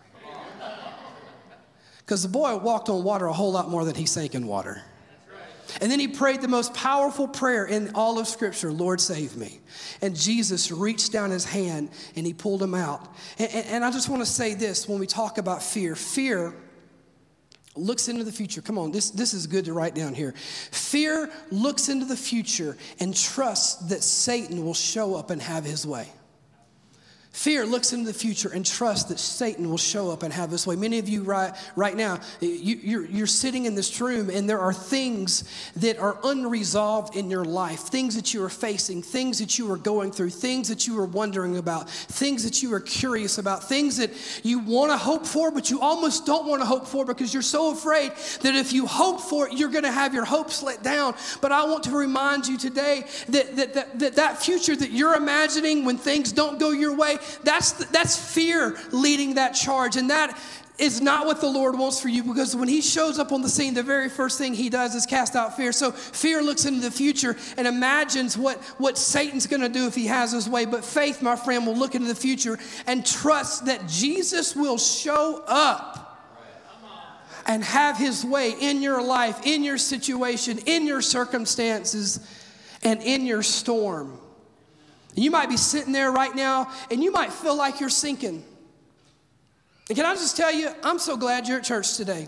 [2.00, 4.82] Because the boy walked on water a whole lot more than he sank in water.
[5.82, 9.60] And then he prayed the most powerful prayer in all of Scripture Lord, save me.
[10.02, 13.16] And Jesus reached down his hand and he pulled him out.
[13.38, 16.54] And, and, and I just want to say this when we talk about fear fear
[17.78, 18.62] looks into the future.
[18.62, 20.34] Come on, this, this is good to write down here.
[20.72, 25.86] Fear looks into the future and trusts that Satan will show up and have his
[25.86, 26.10] way.
[27.38, 30.66] Fear looks into the future and trusts that Satan will show up and have this
[30.66, 30.76] way.
[30.76, 34.58] Many of you right, right now, you, you're, you're sitting in this room and there
[34.58, 35.44] are things
[35.76, 39.78] that are unresolved in your life, things that you are facing, things that you are
[39.78, 43.98] going through, things that you are wondering about, things that you are curious about, things
[43.98, 44.10] that
[44.44, 47.44] you want to hope for, but you almost don't want to hope for because you're
[47.44, 50.82] so afraid that if you hope for it, you're going to have your hopes let
[50.82, 51.14] down.
[51.40, 55.14] But I want to remind you today that that, that, that, that future that you're
[55.14, 59.96] imagining when things don't go your way, that's, that's fear leading that charge.
[59.96, 60.38] And that
[60.78, 63.50] is not what the Lord wants for you because when He shows up on the
[63.50, 65.72] scene, the very first thing He does is cast out fear.
[65.72, 69.96] So fear looks into the future and imagines what, what Satan's going to do if
[69.96, 70.66] he has his way.
[70.66, 75.44] But faith, my friend, will look into the future and trust that Jesus will show
[75.48, 76.08] up
[77.48, 82.20] and have His way in your life, in your situation, in your circumstances,
[82.84, 84.20] and in your storm.
[85.18, 88.44] You might be sitting there right now and you might feel like you're sinking.
[89.90, 92.28] And can I just tell you, I'm so glad you're at church today.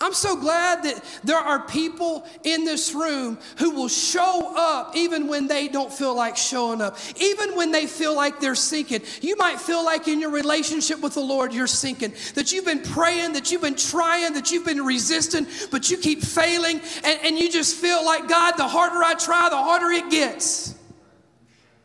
[0.00, 5.26] I'm so glad that there are people in this room who will show up even
[5.28, 9.02] when they don't feel like showing up, even when they feel like they're sinking.
[9.20, 12.82] You might feel like in your relationship with the Lord, you're sinking, that you've been
[12.82, 17.38] praying, that you've been trying, that you've been resisting, but you keep failing, and, and
[17.38, 20.74] you just feel like, God, the harder I try, the harder it gets.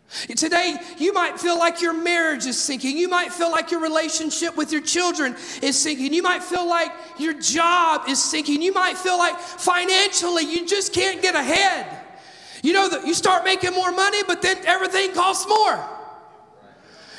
[0.10, 2.98] Today, you might feel like your marriage is sinking.
[2.98, 6.13] You might feel like your relationship with your children is sinking.
[6.13, 8.62] You might feel like your job is sinking.
[8.62, 12.04] You might feel like financially you just can't get ahead.
[12.63, 15.88] You know that you start making more money, but then everything costs more.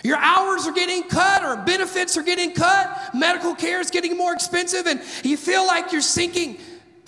[0.03, 4.33] Your hours are getting cut, or benefits are getting cut, medical care is getting more
[4.33, 6.59] expensive, and you feel like you're sinking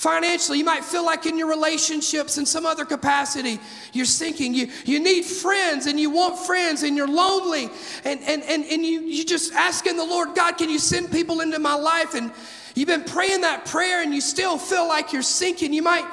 [0.01, 3.61] Financially, you might feel like in your relationships in some other capacity,
[3.93, 4.55] you're sinking.
[4.55, 7.69] You, you need friends and you want friends and you're lonely.
[8.03, 11.43] And, and, and, and you, you just asking the Lord, God, can you send people
[11.43, 12.15] into my life?
[12.15, 12.33] And
[12.75, 15.75] you've been praying that prayer and you still feel like you're sinking.
[15.75, 16.07] You might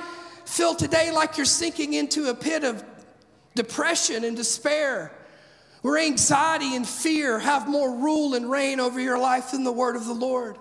[0.44, 2.84] feel today like you're sinking into a pit of
[3.56, 5.14] depression and despair
[5.82, 9.96] where anxiety and fear have more rule and reign over your life than the word
[9.96, 10.58] of the Lord.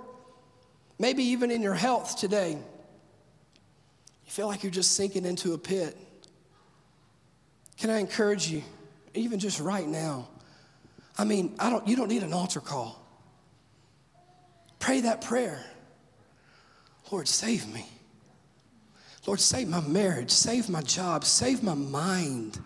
[1.00, 2.58] Maybe even in your health today.
[4.36, 5.96] Feel like you're just sinking into a pit.
[7.78, 8.62] Can I encourage you,
[9.14, 10.28] even just right now?
[11.16, 13.02] I mean, I don't, you don't need an altar call.
[14.78, 15.64] Pray that prayer.
[17.10, 17.86] Lord, save me.
[19.26, 22.58] Lord, save my marriage, save my job, save my mind.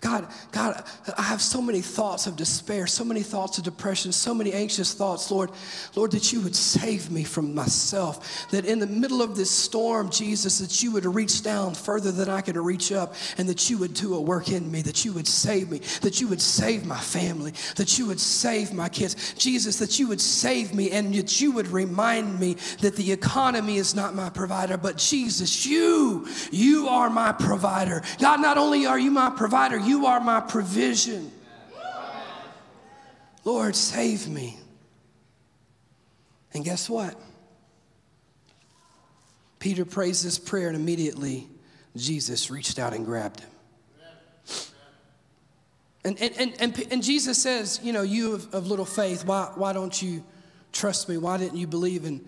[0.00, 0.84] God, God,
[1.16, 4.94] I have so many thoughts of despair, so many thoughts of depression, so many anxious
[4.94, 5.50] thoughts, Lord.
[5.96, 8.48] Lord, that you would save me from myself.
[8.52, 12.28] That in the middle of this storm, Jesus, that you would reach down further than
[12.28, 15.12] I could reach up, and that you would do a work in me, that you
[15.14, 19.34] would save me, that you would save my family, that you would save my kids.
[19.34, 23.78] Jesus, that you would save me, and that you would remind me that the economy
[23.78, 28.02] is not my provider, but Jesus, you, you are my provider.
[28.20, 31.32] God, not only are you my provider, you are my provision.
[33.44, 34.58] Lord, save me.
[36.52, 37.14] And guess what?
[39.58, 41.48] Peter prays this prayer, and immediately
[41.96, 43.50] Jesus reached out and grabbed him.
[46.04, 49.50] And, and, and, and, and Jesus says, You know, you of, of little faith, why,
[49.56, 50.24] why don't you
[50.72, 51.16] trust me?
[51.18, 52.04] Why didn't you believe?
[52.04, 52.26] And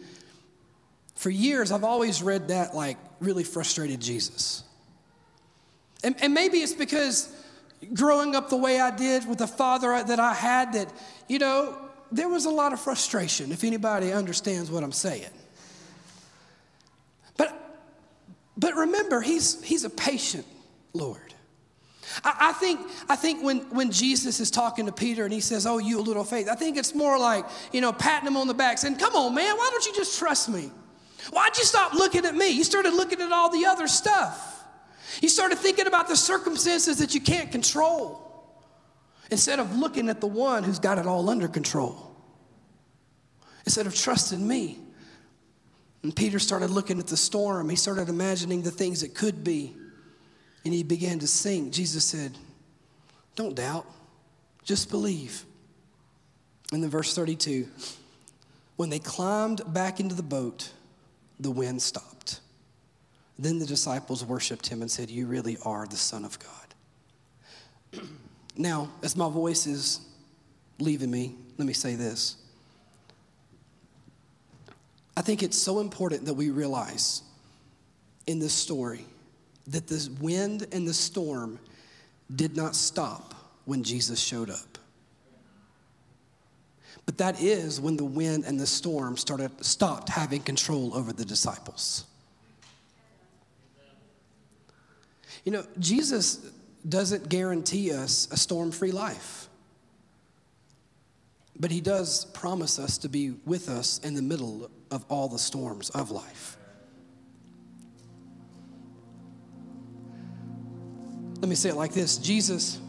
[1.14, 4.64] for years, I've always read that like really frustrated Jesus.
[6.02, 7.32] And, and maybe it's because
[7.94, 10.92] growing up the way I did with the father that I had, that,
[11.28, 11.76] you know,
[12.12, 15.30] there was a lot of frustration, if anybody understands what I'm saying.
[17.36, 17.54] But,
[18.56, 20.46] but remember, he's, he's a patient
[20.92, 21.34] Lord.
[22.24, 25.66] I, I, think, I think when, when Jesus is talking to Peter and he says,
[25.66, 28.54] Oh, you little faith, I think it's more like, you know, patting him on the
[28.54, 30.72] back, saying, Come on, man, why don't you just trust me?
[31.30, 32.48] Why'd you stop looking at me?
[32.48, 34.49] You started looking at all the other stuff.
[35.20, 38.26] You started thinking about the circumstances that you can't control
[39.30, 42.11] instead of looking at the one who's got it all under control.
[43.66, 44.78] Instead of trusting me.
[46.02, 47.68] And Peter started looking at the storm.
[47.68, 49.76] He started imagining the things that could be.
[50.64, 51.72] And he began to sink.
[51.72, 52.37] Jesus said,
[53.37, 53.87] Don't doubt,
[54.64, 55.44] just believe.
[56.72, 57.68] And then, verse 32
[58.76, 60.72] when they climbed back into the boat,
[61.38, 62.39] the wind stopped.
[63.41, 68.03] Then the disciples worshiped him and said, You really are the Son of God.
[68.57, 70.01] now, as my voice is
[70.78, 72.36] leaving me, let me say this.
[75.16, 77.22] I think it's so important that we realize
[78.26, 79.07] in this story
[79.68, 81.59] that the wind and the storm
[82.36, 83.34] did not stop
[83.64, 84.76] when Jesus showed up.
[87.07, 91.24] But that is when the wind and the storm started, stopped having control over the
[91.24, 92.05] disciples.
[95.45, 96.36] You know, Jesus
[96.88, 99.49] doesn't guarantee us a storm free life,
[101.59, 105.38] but he does promise us to be with us in the middle of all the
[105.38, 106.57] storms of life.
[111.41, 112.80] Let me say it like this Jesus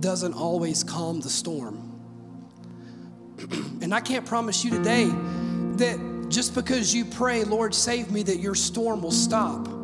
[0.00, 1.88] doesn't always calm the storm.
[3.82, 5.06] and I can't promise you today
[5.76, 9.81] that just because you pray, Lord, save me, that your storm will stop.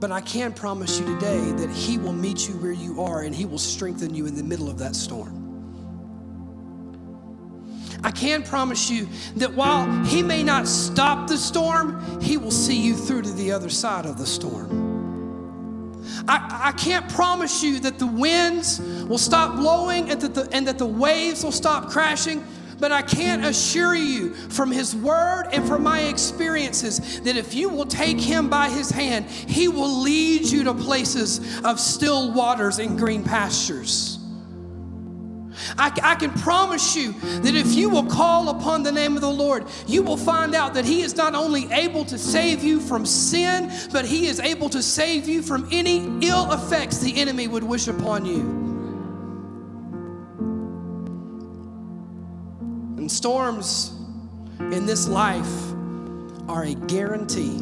[0.00, 3.34] But I can promise you today that He will meet you where you are and
[3.34, 5.44] He will strengthen you in the middle of that storm.
[8.04, 12.80] I can promise you that while He may not stop the storm, He will see
[12.80, 14.88] you through to the other side of the storm.
[16.28, 20.66] I, I can't promise you that the winds will stop blowing and that the, and
[20.68, 22.44] that the waves will stop crashing.
[22.78, 27.68] But I can't assure you from His Word and from my experiences that if you
[27.68, 32.78] will take Him by His hand, He will lead you to places of still waters
[32.78, 34.18] and green pastures.
[35.76, 39.30] I, I, can promise you that if you will call upon the name of the
[39.30, 43.04] Lord, you will find out that He is not only able to save you from
[43.04, 47.64] sin, but He is able to save you from any ill effects the enemy would
[47.64, 48.67] wish upon you.
[53.08, 53.92] Storms
[54.60, 55.72] in this life
[56.48, 57.58] are a guarantee.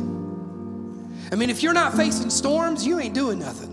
[1.31, 3.73] I mean, if you're not facing storms, you ain't doing nothing.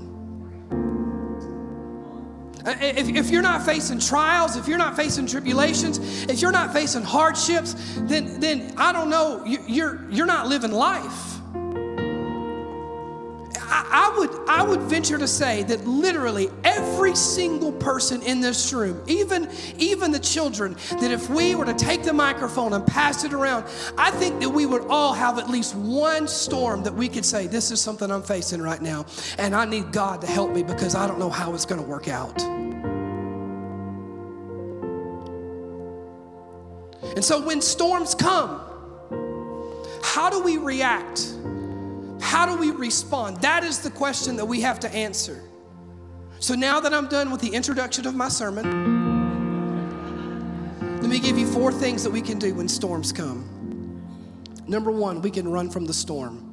[2.65, 7.03] If, if you're not facing trials, if you're not facing tribulations, if you're not facing
[7.03, 11.32] hardships, then, then I don't know, you, you're, you're not living life.
[13.76, 19.01] I, would, I would venture to say that literally every single person in this room,
[19.07, 23.34] even, even the children, that if we were to take the microphone and pass it
[23.34, 23.65] around,
[23.97, 27.47] I think that we would all have at least one storm that we could say,
[27.47, 29.05] This is something I'm facing right now,
[29.38, 31.88] and I need God to help me because I don't know how it's going to
[31.88, 32.41] work out.
[37.15, 38.61] And so when storms come,
[40.01, 41.34] how do we react?
[42.24, 43.41] How do we respond?
[43.41, 45.43] That is the question that we have to answer.
[46.39, 48.63] So now that I'm done with the introduction of my sermon,
[51.01, 53.49] let me give you four things that we can do when storms come.
[54.67, 56.49] Number one, we can run from the storm.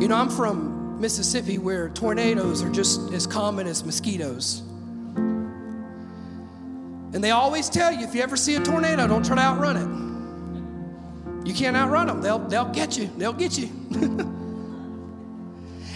[0.00, 4.62] You know, I'm from Mississippi where tornadoes are just as common as mosquitoes.
[7.12, 9.76] And they always tell you if you ever see a tornado, don't try to outrun
[9.76, 10.09] it.
[11.44, 12.20] You can't outrun them.
[12.20, 13.10] They'll, they'll get you.
[13.16, 13.66] They'll get you.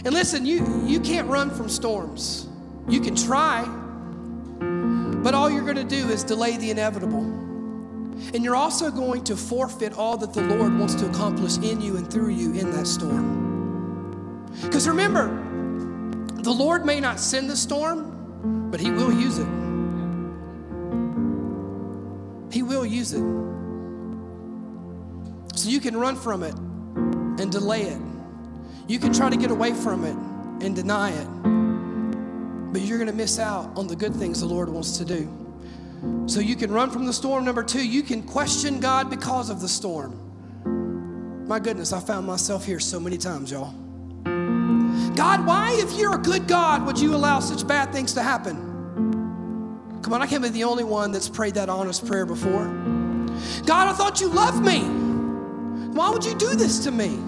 [0.05, 2.49] and listen, you, you can't run from storms.
[2.89, 3.65] You can try,
[5.23, 7.23] but all you're going to do is delay the inevitable.
[8.33, 11.97] And you're also going to forfeit all that the Lord wants to accomplish in you
[11.97, 14.45] and through you in that storm.
[14.63, 15.27] Because remember,
[16.43, 19.49] the Lord may not send the storm, but He will use it.
[22.53, 23.25] He will use it.
[25.65, 26.55] So you can run from it
[27.41, 27.99] and delay it.
[28.87, 30.15] You can try to get away from it
[30.63, 31.27] and deny it.
[32.71, 35.27] But you're going to miss out on the good things the Lord wants to do.
[36.27, 37.47] So you can run from the storm.
[37.47, 41.47] Number two, you can question God because of the storm.
[41.49, 43.73] My goodness, I found myself here so many times, y'all.
[45.15, 48.57] God, why, if you're a good God, would you allow such bad things to happen?
[50.03, 52.67] Come on, I can't be the only one that's prayed that honest prayer before.
[53.65, 55.04] God, I thought you loved me.
[55.95, 57.19] Why would you do this to me?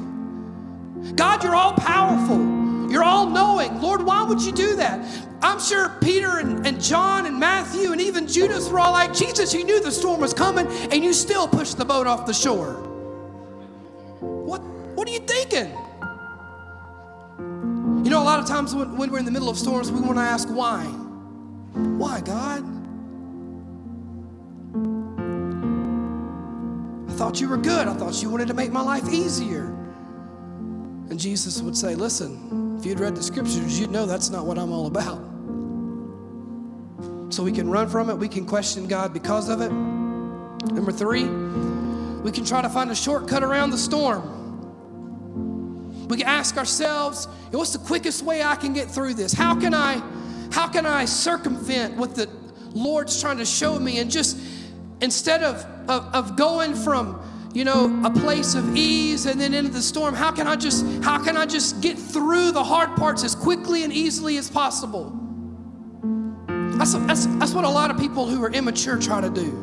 [1.14, 2.90] God, you're all powerful.
[2.90, 3.80] You're all knowing.
[3.80, 5.06] Lord, why would you do that?
[5.40, 9.54] I'm sure Peter and, and John and Matthew and even Judas were all like, Jesus,
[9.54, 12.72] you knew the storm was coming and you still pushed the boat off the shore.
[14.20, 15.70] What, what are you thinking?
[18.04, 20.00] You know, a lot of times when, when we're in the middle of storms, we
[20.00, 20.84] want to ask why.
[20.84, 22.75] Why, God?
[27.16, 27.88] Thought you were good.
[27.88, 29.64] I thought you wanted to make my life easier.
[31.08, 34.58] And Jesus would say, Listen, if you'd read the scriptures, you'd know that's not what
[34.58, 35.18] I'm all about.
[37.32, 39.72] So we can run from it, we can question God because of it.
[39.72, 44.34] Number three, we can try to find a shortcut around the storm.
[46.08, 49.32] We can ask ourselves, what's the quickest way I can get through this?
[49.32, 50.02] How can I
[50.52, 52.28] how can I circumvent what the
[52.72, 54.38] Lord's trying to show me and just
[55.00, 57.20] instead of, of, of going from
[57.54, 60.84] you know a place of ease and then into the storm how can i just
[61.02, 65.12] how can i just get through the hard parts as quickly and easily as possible
[66.76, 69.62] That's, that's, that's what a lot of people who are immature try to do.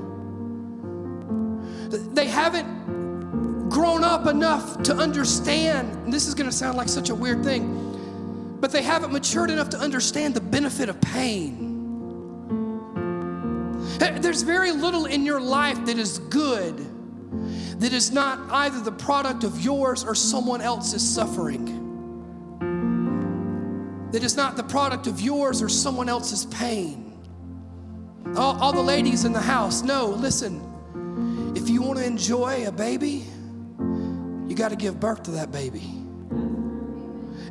[2.14, 7.16] They haven't grown up enough to understand, this is going to sound like such a
[7.16, 11.73] weird thing, but they haven't matured enough to understand the benefit of pain.
[14.00, 16.90] There's very little in your life that is good
[17.84, 21.82] that is not either the product of yours or someone else's suffering.
[24.12, 27.22] That is not the product of yours or someone else's pain.
[28.38, 32.72] All, all the ladies in the house, no, listen, if you want to enjoy a
[32.72, 33.26] baby,
[34.48, 35.84] you got to give birth to that baby.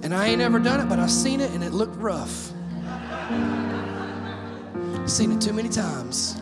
[0.03, 2.53] And I ain't ever done it, but I've seen it and it looked rough.
[5.07, 6.41] Seen it too many times.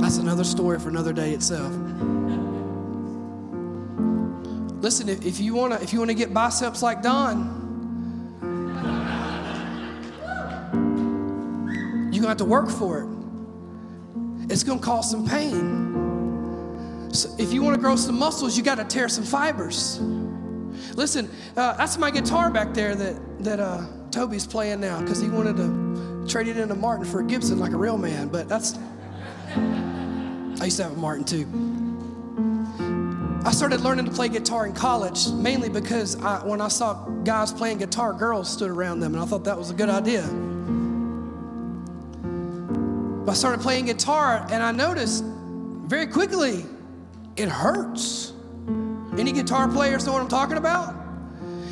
[0.00, 1.72] That's another story for another day itself.
[4.82, 7.52] Listen, if, you wanna if you wanna get biceps like Don,
[12.12, 13.08] you're gonna have to work for it.
[14.52, 17.10] It's gonna cause some pain.
[17.12, 19.98] So if you wanna grow some muscles, you gotta tear some fibers.
[20.94, 23.86] Listen, uh, that's my guitar back there that that uh,
[24.16, 27.72] Toby's playing now because he wanted to trade it into Martin for a Gibson like
[27.72, 28.28] a real man.
[28.28, 28.78] But that's
[29.54, 31.46] I used to have a Martin too.
[33.46, 36.94] I started learning to play guitar in college mainly because I, when I saw
[37.24, 40.22] guys playing guitar, girls stood around them, and I thought that was a good idea.
[43.26, 46.64] But I started playing guitar, and I noticed very quickly
[47.36, 48.32] it hurts.
[49.18, 51.05] Any guitar players know what I'm talking about?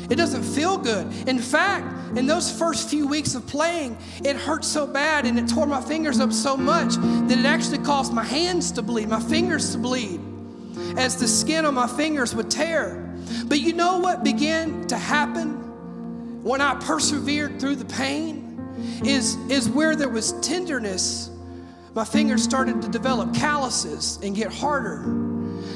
[0.09, 1.07] It doesn't feel good.
[1.27, 5.47] In fact, in those first few weeks of playing, it hurt so bad and it
[5.47, 9.19] tore my fingers up so much that it actually caused my hands to bleed, my
[9.19, 10.19] fingers to bleed,
[10.97, 13.01] as the skin on my fingers would tear.
[13.47, 18.43] But you know what began to happen when I persevered through the pain?
[19.03, 21.29] Is, is where there was tenderness,
[21.93, 25.03] my fingers started to develop calluses and get harder.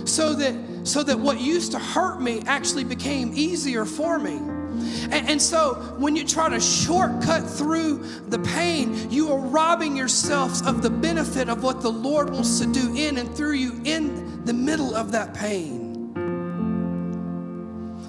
[0.05, 4.37] So that, so that what used to hurt me actually became easier for me.
[5.11, 10.61] And, and, so when you try to shortcut through the pain, you are robbing yourselves
[10.65, 14.45] of the benefit of what the Lord wants to do in and through you in
[14.45, 16.13] the middle of that pain.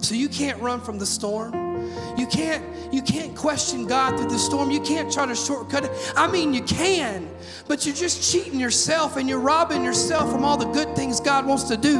[0.00, 1.69] So you can't run from the storm.
[2.16, 4.70] You can't you can't question God through the storm.
[4.70, 6.12] You can't try to shortcut it.
[6.16, 7.28] I mean you can,
[7.68, 11.46] but you're just cheating yourself and you're robbing yourself from all the good things God
[11.46, 11.98] wants to do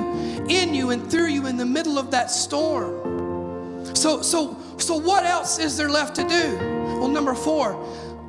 [0.49, 3.95] in you and through you in the middle of that storm.
[3.95, 6.57] So, so, so what else is there left to do?
[6.99, 7.77] Well, number four,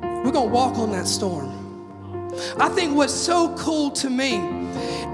[0.02, 1.50] we're gonna walk on that storm.
[2.58, 4.36] I think what's so cool to me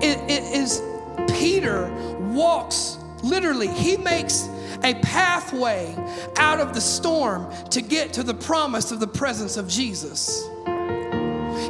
[0.03, 0.82] is
[1.28, 1.90] Peter
[2.32, 4.49] walks literally, he makes
[4.85, 5.97] a pathway
[6.37, 10.49] out of the storm to get to the promise of the presence of Jesus.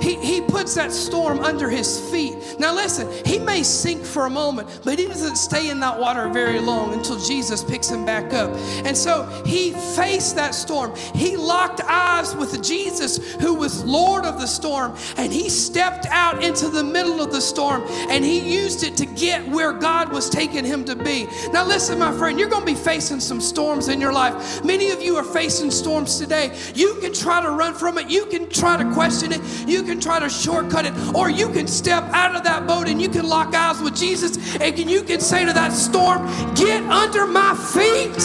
[0.00, 2.36] He, he puts that storm under his feet.
[2.58, 6.28] Now, listen, he may sink for a moment, but he doesn't stay in that water
[6.28, 8.50] very long until Jesus picks him back up.
[8.84, 10.94] And so he faced that storm.
[11.14, 16.42] He locked eyes with Jesus, who was Lord of the storm, and he stepped out
[16.42, 20.28] into the middle of the storm and he used it to get where God was
[20.30, 21.26] taking him to be.
[21.52, 24.64] Now, listen, my friend, you're going to be facing some storms in your life.
[24.64, 26.56] Many of you are facing storms today.
[26.74, 30.00] You can try to run from it, you can try to question it, you can
[30.00, 33.26] try to shortcut it, or you can step out of that boat and you can
[33.26, 38.16] lock eyes with Jesus and you can say to that storm, Get under my feet.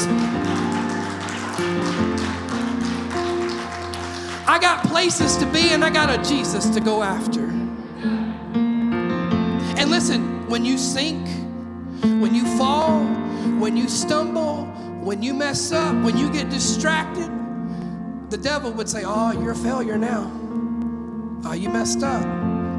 [4.46, 7.44] I got places to be and I got a Jesus to go after.
[9.80, 11.28] And listen, when you sink,
[12.02, 13.04] when you fall,
[13.60, 14.66] when you stumble,
[15.02, 17.30] when you mess up, when you get distracted,
[18.30, 20.43] the devil would say, Oh, you're a failure now.
[21.46, 22.24] Oh, you messed up.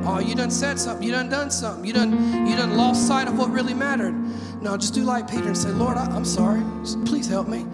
[0.07, 1.07] Oh, you done said something.
[1.07, 1.85] You done done something.
[1.85, 4.15] You done you done lost sight of what really mattered.
[4.61, 6.63] No, just do like Peter and say, Lord, I, am sorry.
[7.05, 7.67] Please help me.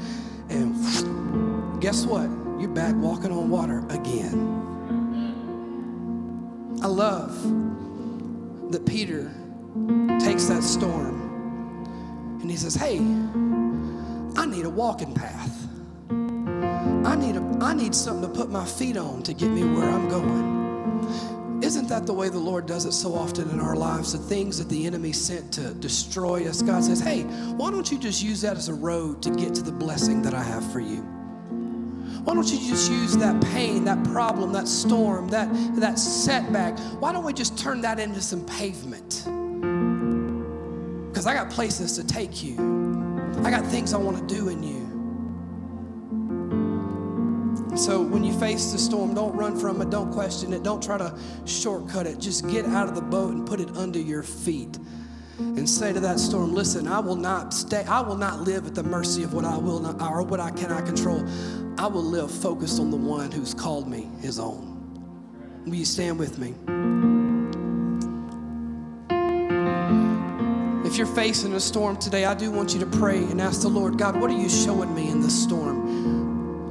[0.48, 0.74] And
[1.80, 2.28] guess what?
[2.60, 4.58] You're back walking on water again.
[6.82, 7.32] I love
[8.72, 9.30] that Peter
[10.18, 12.98] takes that storm and he says, Hey,
[14.36, 15.66] I need a walking path.
[16.10, 19.88] I need, a, I need something to put my feet on to get me where
[19.88, 20.69] I'm going.
[21.62, 24.12] Isn't that the way the Lord does it so often in our lives?
[24.12, 27.98] The things that the enemy sent to destroy us, God says, hey, why don't you
[27.98, 30.80] just use that as a road to get to the blessing that I have for
[30.80, 31.02] you?
[32.24, 36.78] Why don't you just use that pain, that problem, that storm, that, that setback?
[37.00, 39.24] Why don't we just turn that into some pavement?
[41.10, 42.56] Because I got places to take you,
[43.44, 44.79] I got things I want to do in you.
[47.80, 50.98] So when you face the storm, don't run from it, don't question it, don't try
[50.98, 52.18] to shortcut it.
[52.18, 54.78] Just get out of the boat and put it under your feet.
[55.38, 58.74] And say to that storm, listen, I will not stay, I will not live at
[58.74, 61.26] the mercy of what I will not or what I cannot control.
[61.78, 65.64] I will live focused on the one who's called me his own.
[65.64, 66.54] Will you stand with me?
[70.86, 73.68] If you're facing a storm today, I do want you to pray and ask the
[73.68, 76.19] Lord, God, what are you showing me in this storm?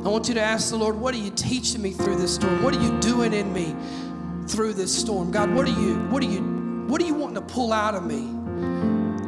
[0.04, 2.64] I want you to ask the Lord, what are you teaching me through this storm?
[2.64, 3.76] What are you doing in me
[4.47, 5.30] through this storm?
[5.30, 8.06] God, what are you, what are you, what are you wanting to pull out of
[8.06, 8.28] me?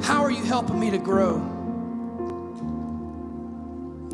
[0.01, 1.39] How are you helping me to grow?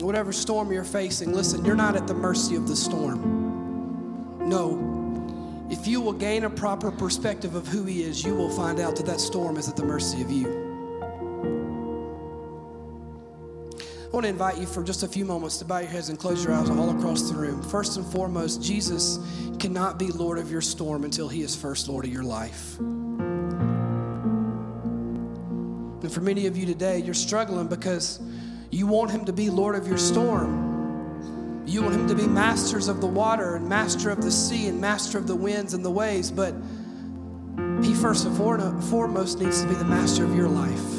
[0.03, 4.49] Whatever storm you're facing, listen, you're not at the mercy of the storm.
[4.49, 8.79] No, if you will gain a proper perspective of who He is, you will find
[8.79, 10.66] out that that storm is at the mercy of you.
[14.07, 16.17] I want to invite you for just a few moments to bow your heads and
[16.17, 17.61] close your eyes all across the room.
[17.61, 19.19] First and foremost, Jesus
[19.59, 22.79] cannot be Lord of your storm until He is first Lord of your life.
[22.79, 23.59] And
[26.09, 28.21] for many of you today, you're struggling because
[28.71, 31.65] you want Him to be Lord of your storm.
[31.67, 34.79] You want Him to be masters of the water and master of the sea and
[34.79, 36.55] master of the winds and the waves, but
[37.83, 38.37] He first and
[38.85, 40.96] foremost needs to be the master of your life.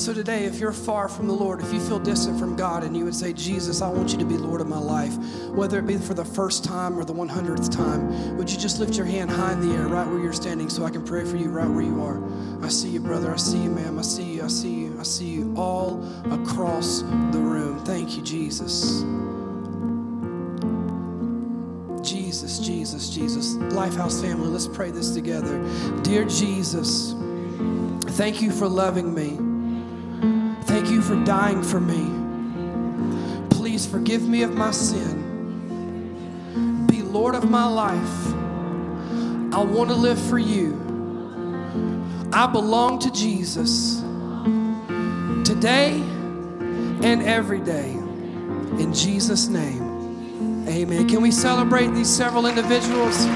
[0.00, 2.84] And so today, if you're far from the Lord, if you feel distant from God,
[2.84, 5.14] and you would say, Jesus, I want you to be Lord of my life,
[5.50, 8.96] whether it be for the first time or the 100th time, would you just lift
[8.96, 11.36] your hand high in the air right where you're standing so I can pray for
[11.36, 12.18] you right where you are?
[12.64, 13.30] I see you, brother.
[13.30, 13.98] I see you, ma'am.
[13.98, 14.42] I see you.
[14.42, 14.96] I see you.
[14.98, 17.84] I see you all across the room.
[17.84, 19.02] Thank you, Jesus.
[22.00, 23.56] Jesus, Jesus, Jesus.
[23.74, 25.62] Lifehouse family, let's pray this together.
[26.04, 27.14] Dear Jesus,
[28.16, 29.49] thank you for loving me.
[31.00, 32.10] You for dying for me.
[33.48, 35.26] Please forgive me of my sin.
[36.86, 38.34] Be Lord of my life.
[39.54, 40.74] I want to live for you.
[42.34, 44.02] I belong to Jesus
[45.42, 46.02] today
[47.02, 47.92] and every day.
[48.78, 51.08] In Jesus' name, amen.
[51.08, 53.26] Can we celebrate these several individuals?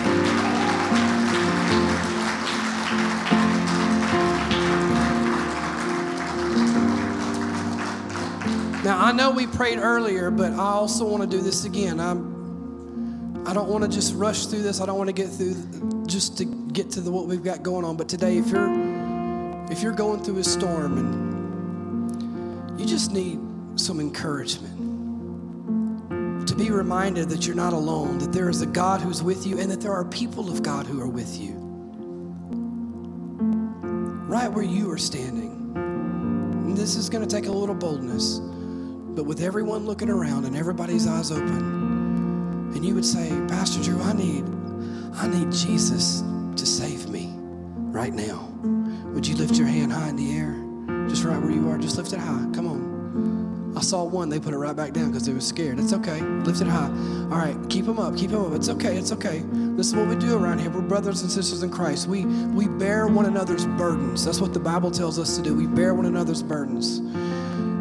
[8.85, 11.99] Now, I know we prayed earlier, but I also want to do this again.
[11.99, 14.82] I'm, I don't want to just rush through this.
[14.82, 17.87] I don't want to get through just to get to the, what we've got going
[17.87, 17.97] on.
[17.97, 18.70] But today, if you're
[19.72, 23.41] if you're going through a storm and you just need
[23.76, 24.76] some encouragement,
[26.47, 29.59] to be reminded that you're not alone, that there is a God who's with you,
[29.61, 31.55] and that there are people of God who are with you,
[34.28, 35.53] right where you are standing.
[35.74, 38.43] And this is going to take a little boldness.
[39.14, 44.00] But with everyone looking around and everybody's eyes open, and you would say, Pastor Drew,
[44.02, 44.44] I need,
[45.14, 46.22] I need Jesus
[46.56, 48.48] to save me right now.
[49.12, 51.08] Would you lift your hand high in the air?
[51.08, 51.78] Just right where you are.
[51.78, 52.46] Just lift it high.
[52.52, 53.74] Come on.
[53.76, 55.80] I saw one, they put it right back down because they were scared.
[55.80, 56.20] It's okay.
[56.20, 56.88] Lift it high.
[56.88, 58.16] All right, keep them up.
[58.16, 58.52] Keep them up.
[58.52, 58.96] It's okay.
[58.96, 59.42] It's okay.
[59.76, 60.70] This is what we do around here.
[60.70, 62.06] We're brothers and sisters in Christ.
[62.06, 64.24] We we bear one another's burdens.
[64.24, 65.54] That's what the Bible tells us to do.
[65.54, 67.00] We bear one another's burdens.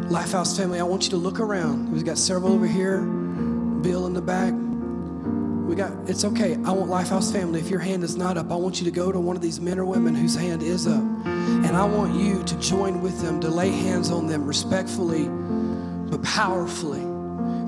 [0.08, 1.90] Lifehouse family, I want you to look around.
[1.90, 4.52] We've got several over here, Bill in the back.
[4.52, 6.54] We got, it's okay.
[6.54, 7.58] I want Lifehouse family.
[7.58, 9.60] If your hand is not up, I want you to go to one of these
[9.60, 11.02] men or women whose hand is up.
[11.24, 15.26] And I want you to join with them, to lay hands on them respectfully,
[16.10, 17.13] but powerfully.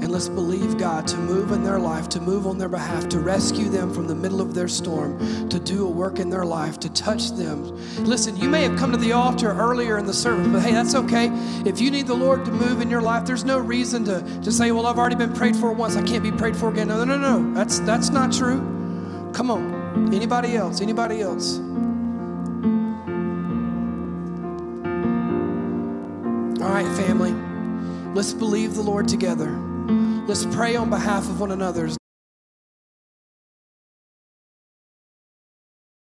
[0.00, 3.18] And let's believe God to move in their life, to move on their behalf, to
[3.18, 5.18] rescue them from the middle of their storm,
[5.48, 7.64] to do a work in their life, to touch them.
[8.04, 10.94] Listen, you may have come to the altar earlier in the service, but hey, that's
[10.94, 11.30] okay.
[11.64, 14.52] If you need the Lord to move in your life, there's no reason to, to
[14.52, 15.96] say, well, I've already been prayed for once.
[15.96, 16.88] I can't be prayed for again.
[16.88, 17.54] No, no, no, no.
[17.54, 18.58] That's, that's not true.
[19.32, 20.14] Come on.
[20.14, 20.80] Anybody else?
[20.80, 21.58] Anybody else?
[26.62, 27.34] All right, family.
[28.14, 29.58] Let's believe the Lord together.
[30.26, 31.88] Let's pray on behalf of one another.